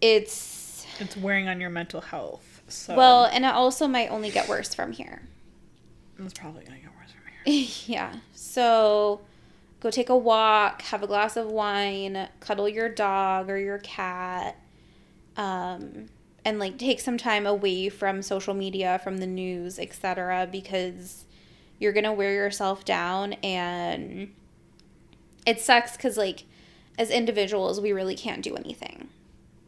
it's 0.00 0.86
It's 1.00 1.16
wearing 1.16 1.48
on 1.48 1.60
your 1.60 1.70
mental 1.70 2.00
health. 2.00 2.62
So 2.68 2.94
well, 2.94 3.24
and 3.24 3.44
it 3.44 3.52
also 3.54 3.88
might 3.88 4.10
only 4.10 4.30
get 4.30 4.48
worse 4.48 4.74
from 4.74 4.92
here. 4.92 5.22
it's 6.18 6.34
probably 6.34 6.64
gonna 6.64 6.78
get 6.78 6.90
worse 7.00 7.10
from 7.12 7.52
here. 7.52 7.66
yeah. 7.86 8.16
So 8.34 9.22
go 9.80 9.90
take 9.90 10.10
a 10.10 10.16
walk, 10.16 10.82
have 10.82 11.02
a 11.02 11.06
glass 11.06 11.36
of 11.36 11.46
wine, 11.46 12.28
cuddle 12.40 12.68
your 12.68 12.88
dog 12.90 13.48
or 13.48 13.56
your 13.58 13.78
cat, 13.78 14.60
um, 15.36 16.10
and 16.48 16.58
like 16.58 16.78
take 16.78 16.98
some 16.98 17.18
time 17.18 17.46
away 17.46 17.90
from 17.90 18.22
social 18.22 18.54
media, 18.54 18.98
from 19.04 19.18
the 19.18 19.26
news, 19.26 19.78
etc. 19.78 20.48
Because 20.50 21.26
you're 21.78 21.92
gonna 21.92 22.12
wear 22.12 22.32
yourself 22.32 22.86
down, 22.86 23.34
and 23.34 24.32
it 25.44 25.60
sucks 25.60 25.94
because 25.94 26.16
like 26.16 26.44
as 26.98 27.10
individuals, 27.10 27.82
we 27.82 27.92
really 27.92 28.16
can't 28.16 28.42
do 28.42 28.56
anything. 28.56 29.10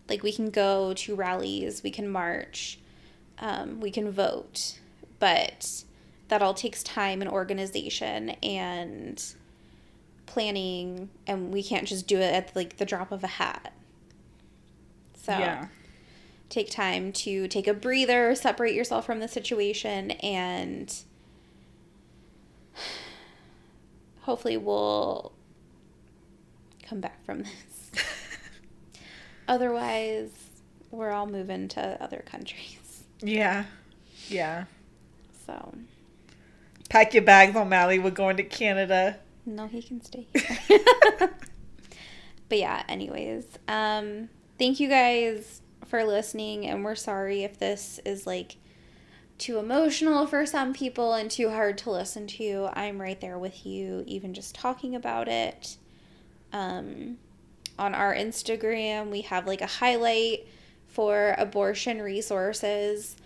Like 0.08 0.22
we 0.22 0.32
can 0.32 0.48
go 0.48 0.94
to 0.94 1.14
rallies, 1.14 1.82
we 1.82 1.90
can 1.90 2.08
march, 2.08 2.78
um, 3.38 3.80
we 3.80 3.90
can 3.90 4.10
vote, 4.10 4.78
but 5.18 5.84
that 6.28 6.40
all 6.40 6.54
takes 6.54 6.82
time 6.82 7.20
and 7.20 7.30
organization 7.30 8.30
and 8.42 9.22
planning 10.24 11.10
and 11.26 11.52
we 11.52 11.62
can't 11.62 11.86
just 11.86 12.06
do 12.06 12.16
it 12.16 12.32
at 12.32 12.54
like 12.54 12.78
the 12.78 12.84
drop 12.84 13.10
of 13.10 13.24
a 13.24 13.26
hat 13.26 13.72
so 15.14 15.32
Yeah. 15.32 15.66
Take 16.50 16.70
time 16.70 17.12
to 17.12 17.48
take 17.48 17.66
a 17.66 17.72
breather 17.72 18.34
separate 18.34 18.74
yourself 18.74 19.06
from 19.06 19.20
the 19.20 19.28
situation 19.28 20.10
and 20.22 21.02
hopefully 24.22 24.56
we'll 24.56 25.32
come 26.86 27.00
back 27.00 27.24
from 27.24 27.44
this 27.44 27.90
otherwise 29.48 30.30
we're 30.90 31.10
all 31.10 31.26
moving 31.26 31.68
to 31.68 31.80
other 32.02 32.22
countries 32.26 33.04
Yeah. 33.22 33.64
Yeah. 34.28 34.64
so 35.46 35.74
Pack 36.88 37.14
your 37.14 37.22
bags, 37.22 37.54
O'Malley. 37.54 38.00
We're 38.00 38.10
going 38.10 38.36
to 38.38 38.42
Canada. 38.42 39.20
No, 39.46 39.68
he 39.68 39.80
can 39.80 40.02
stay 40.02 40.26
here. 40.66 40.80
but 42.48 42.58
yeah, 42.58 42.82
anyways, 42.88 43.44
um 43.68 44.28
thank 44.58 44.80
you 44.80 44.88
guys 44.88 45.62
for 45.86 46.04
listening 46.04 46.66
and 46.66 46.84
we're 46.84 46.94
sorry 46.94 47.42
if 47.42 47.58
this 47.58 48.00
is 48.04 48.26
like 48.26 48.56
too 49.38 49.58
emotional 49.58 50.26
for 50.26 50.44
some 50.44 50.72
people 50.72 51.14
and 51.14 51.30
too 51.30 51.50
hard 51.50 51.78
to 51.78 51.90
listen 51.90 52.26
to. 52.26 52.68
I'm 52.74 53.00
right 53.00 53.20
there 53.20 53.38
with 53.38 53.64
you 53.64 54.04
even 54.06 54.34
just 54.34 54.54
talking 54.54 54.94
about 54.94 55.28
it. 55.28 55.76
Um 56.52 57.18
on 57.78 57.94
our 57.94 58.14
Instagram, 58.14 59.10
we 59.10 59.22
have 59.22 59.46
like 59.46 59.62
a 59.62 59.66
highlight 59.66 60.46
for 60.86 61.34
abortion 61.38 62.02
resources. 62.02 63.16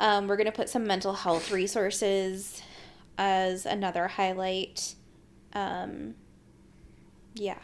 Um, 0.00 0.26
we're 0.26 0.36
going 0.36 0.46
to 0.46 0.52
put 0.52 0.70
some 0.70 0.86
mental 0.86 1.12
health 1.12 1.52
resources 1.52 2.62
as 3.18 3.66
another 3.66 4.08
highlight. 4.08 4.94
Um, 5.52 6.14
yeah. 7.34 7.58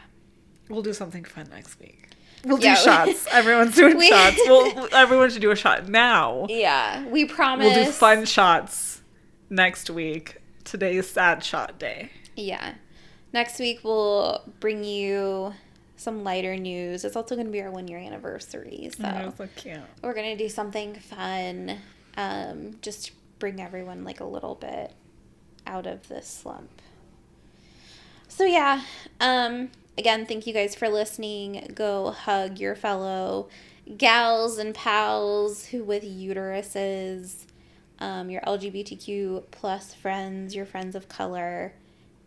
We'll 0.68 0.82
do 0.82 0.92
something 0.92 1.24
fun 1.24 1.48
next 1.50 1.80
week. 1.80 2.07
We'll 2.48 2.56
do 2.58 2.66
Yeah. 2.66 2.74
shots. 2.74 3.26
Everyone's 3.30 3.74
doing 3.74 3.96
We- 3.98 4.08
shots. 4.08 4.40
Well, 4.46 4.88
everyone 4.92 5.30
should 5.30 5.42
do 5.42 5.50
a 5.50 5.56
shot 5.56 5.88
now. 5.88 6.46
Yeah. 6.48 7.06
We 7.08 7.24
promise. 7.26 7.74
We'll 7.74 7.84
do 7.84 7.90
fun 7.92 8.24
shots 8.24 9.02
next 9.50 9.90
week. 9.90 10.38
Today's 10.64 11.08
sad 11.08 11.44
shot 11.44 11.78
day. 11.78 12.10
Yeah. 12.36 12.74
Next 13.32 13.58
week, 13.58 13.80
we'll 13.84 14.42
bring 14.60 14.84
you 14.84 15.52
some 15.96 16.24
lighter 16.24 16.56
news. 16.56 17.04
It's 17.04 17.16
also 17.16 17.34
going 17.34 17.46
to 17.46 17.52
be 17.52 17.60
our 17.60 17.70
one 17.70 17.88
year 17.88 17.98
anniversary. 17.98 18.88
So 18.96 19.04
Oh, 19.04 19.34
so 19.36 19.48
cute. 19.56 19.80
we're 20.02 20.14
going 20.14 20.36
to 20.36 20.42
do 20.42 20.48
something 20.48 20.94
fun. 20.94 21.78
Um, 22.16 22.76
just 22.82 23.10
bring 23.38 23.60
everyone 23.60 24.04
like 24.04 24.20
a 24.20 24.24
little 24.24 24.54
bit 24.54 24.92
out 25.66 25.86
of 25.86 26.08
this 26.08 26.26
slump. 26.26 26.70
So 28.28 28.44
yeah, 28.44 28.82
um, 29.20 29.70
again, 29.98 30.24
thank 30.24 30.46
you 30.46 30.54
guys 30.54 30.74
for 30.74 30.88
listening. 30.88 31.70
Go 31.74 32.12
hug 32.12 32.58
your 32.58 32.74
fellow 32.74 33.50
gals 33.96 34.58
and 34.58 34.74
pals 34.74 35.66
who 35.66 35.82
with 35.82 36.04
uteruses, 36.04 37.46
um, 37.98 38.30
your 38.30 38.42
LGBTQ 38.42 39.44
plus 39.50 39.94
friends, 39.94 40.54
your 40.54 40.66
friends 40.66 40.94
of 40.94 41.08
color, 41.08 41.72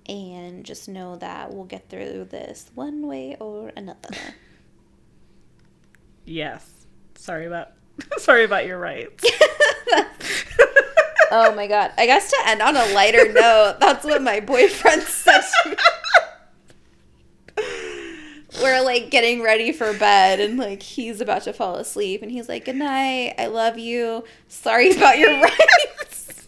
and 0.07 0.65
just 0.65 0.89
know 0.89 1.15
that 1.17 1.53
we'll 1.53 1.65
get 1.65 1.88
through 1.89 2.26
this 2.26 2.69
one 2.76 3.07
way 3.07 3.38
or 3.39 3.72
another. 3.76 4.09
Yes. 6.24 6.86
Sorry 7.15 7.47
about 7.47 7.69
sorry 8.19 8.43
about 8.43 8.67
your 8.67 8.78
rights. 8.78 9.26
oh 11.32 11.51
my 11.55 11.65
god! 11.65 11.91
I 11.97 12.05
guess 12.05 12.30
to 12.30 12.38
end 12.45 12.61
on 12.61 12.78
a 12.78 12.93
lighter 12.93 13.34
note, 13.34 13.78
that's 13.80 14.05
what 14.05 14.22
my 14.22 14.39
boyfriend 14.39 15.01
said 15.01 15.41
to 15.63 15.69
me. 15.69 15.76
We're 18.62 18.82
like 18.84 19.09
getting 19.09 19.41
ready 19.41 19.72
for 19.72 19.93
bed, 19.93 20.39
and 20.39 20.57
like 20.57 20.82
he's 20.84 21.20
about 21.22 21.43
to 21.43 21.53
fall 21.53 21.76
asleep, 21.76 22.22
and 22.22 22.32
he's 22.32 22.47
like, 22.47 22.66
"Good 22.66 22.76
night, 22.76 23.34
I 23.38 23.47
love 23.47 23.78
you. 23.78 24.24
Sorry 24.47 24.91
about 24.95 25.18
your 25.18 25.32
rights." 25.41 26.47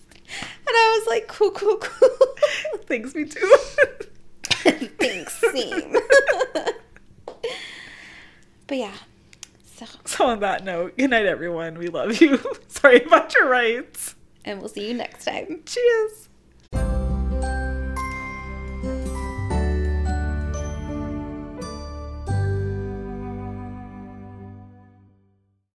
And 0.66 0.70
I 0.76 1.00
was 1.00 1.08
like, 1.08 1.28
"Cool, 1.28 1.52
cool, 1.52 1.78
cool." 1.78 2.10
Thanks, 2.86 3.16
me 3.16 3.26
too. 3.26 3.56
Thanks, 5.00 5.42
same. 5.54 5.96
but 8.68 8.78
yeah, 8.78 8.94
so 9.76 9.86
So 10.06 10.26
on 10.28 10.40
that 10.42 10.64
note, 10.64 10.98
good 10.98 11.10
night 11.10 11.26
everyone. 11.26 11.78
We 11.78 11.88
love 11.88 12.22
you. 12.22 12.40
Sorry 12.68 13.04
about 13.04 13.34
your 13.36 13.50
rights. 13.50 14.16
and 14.46 14.60
we'll 14.60 14.70
see 14.70 14.88
you 14.88 14.94
next 14.94 15.26
time. 15.26 15.64
Cheers. 15.66 16.30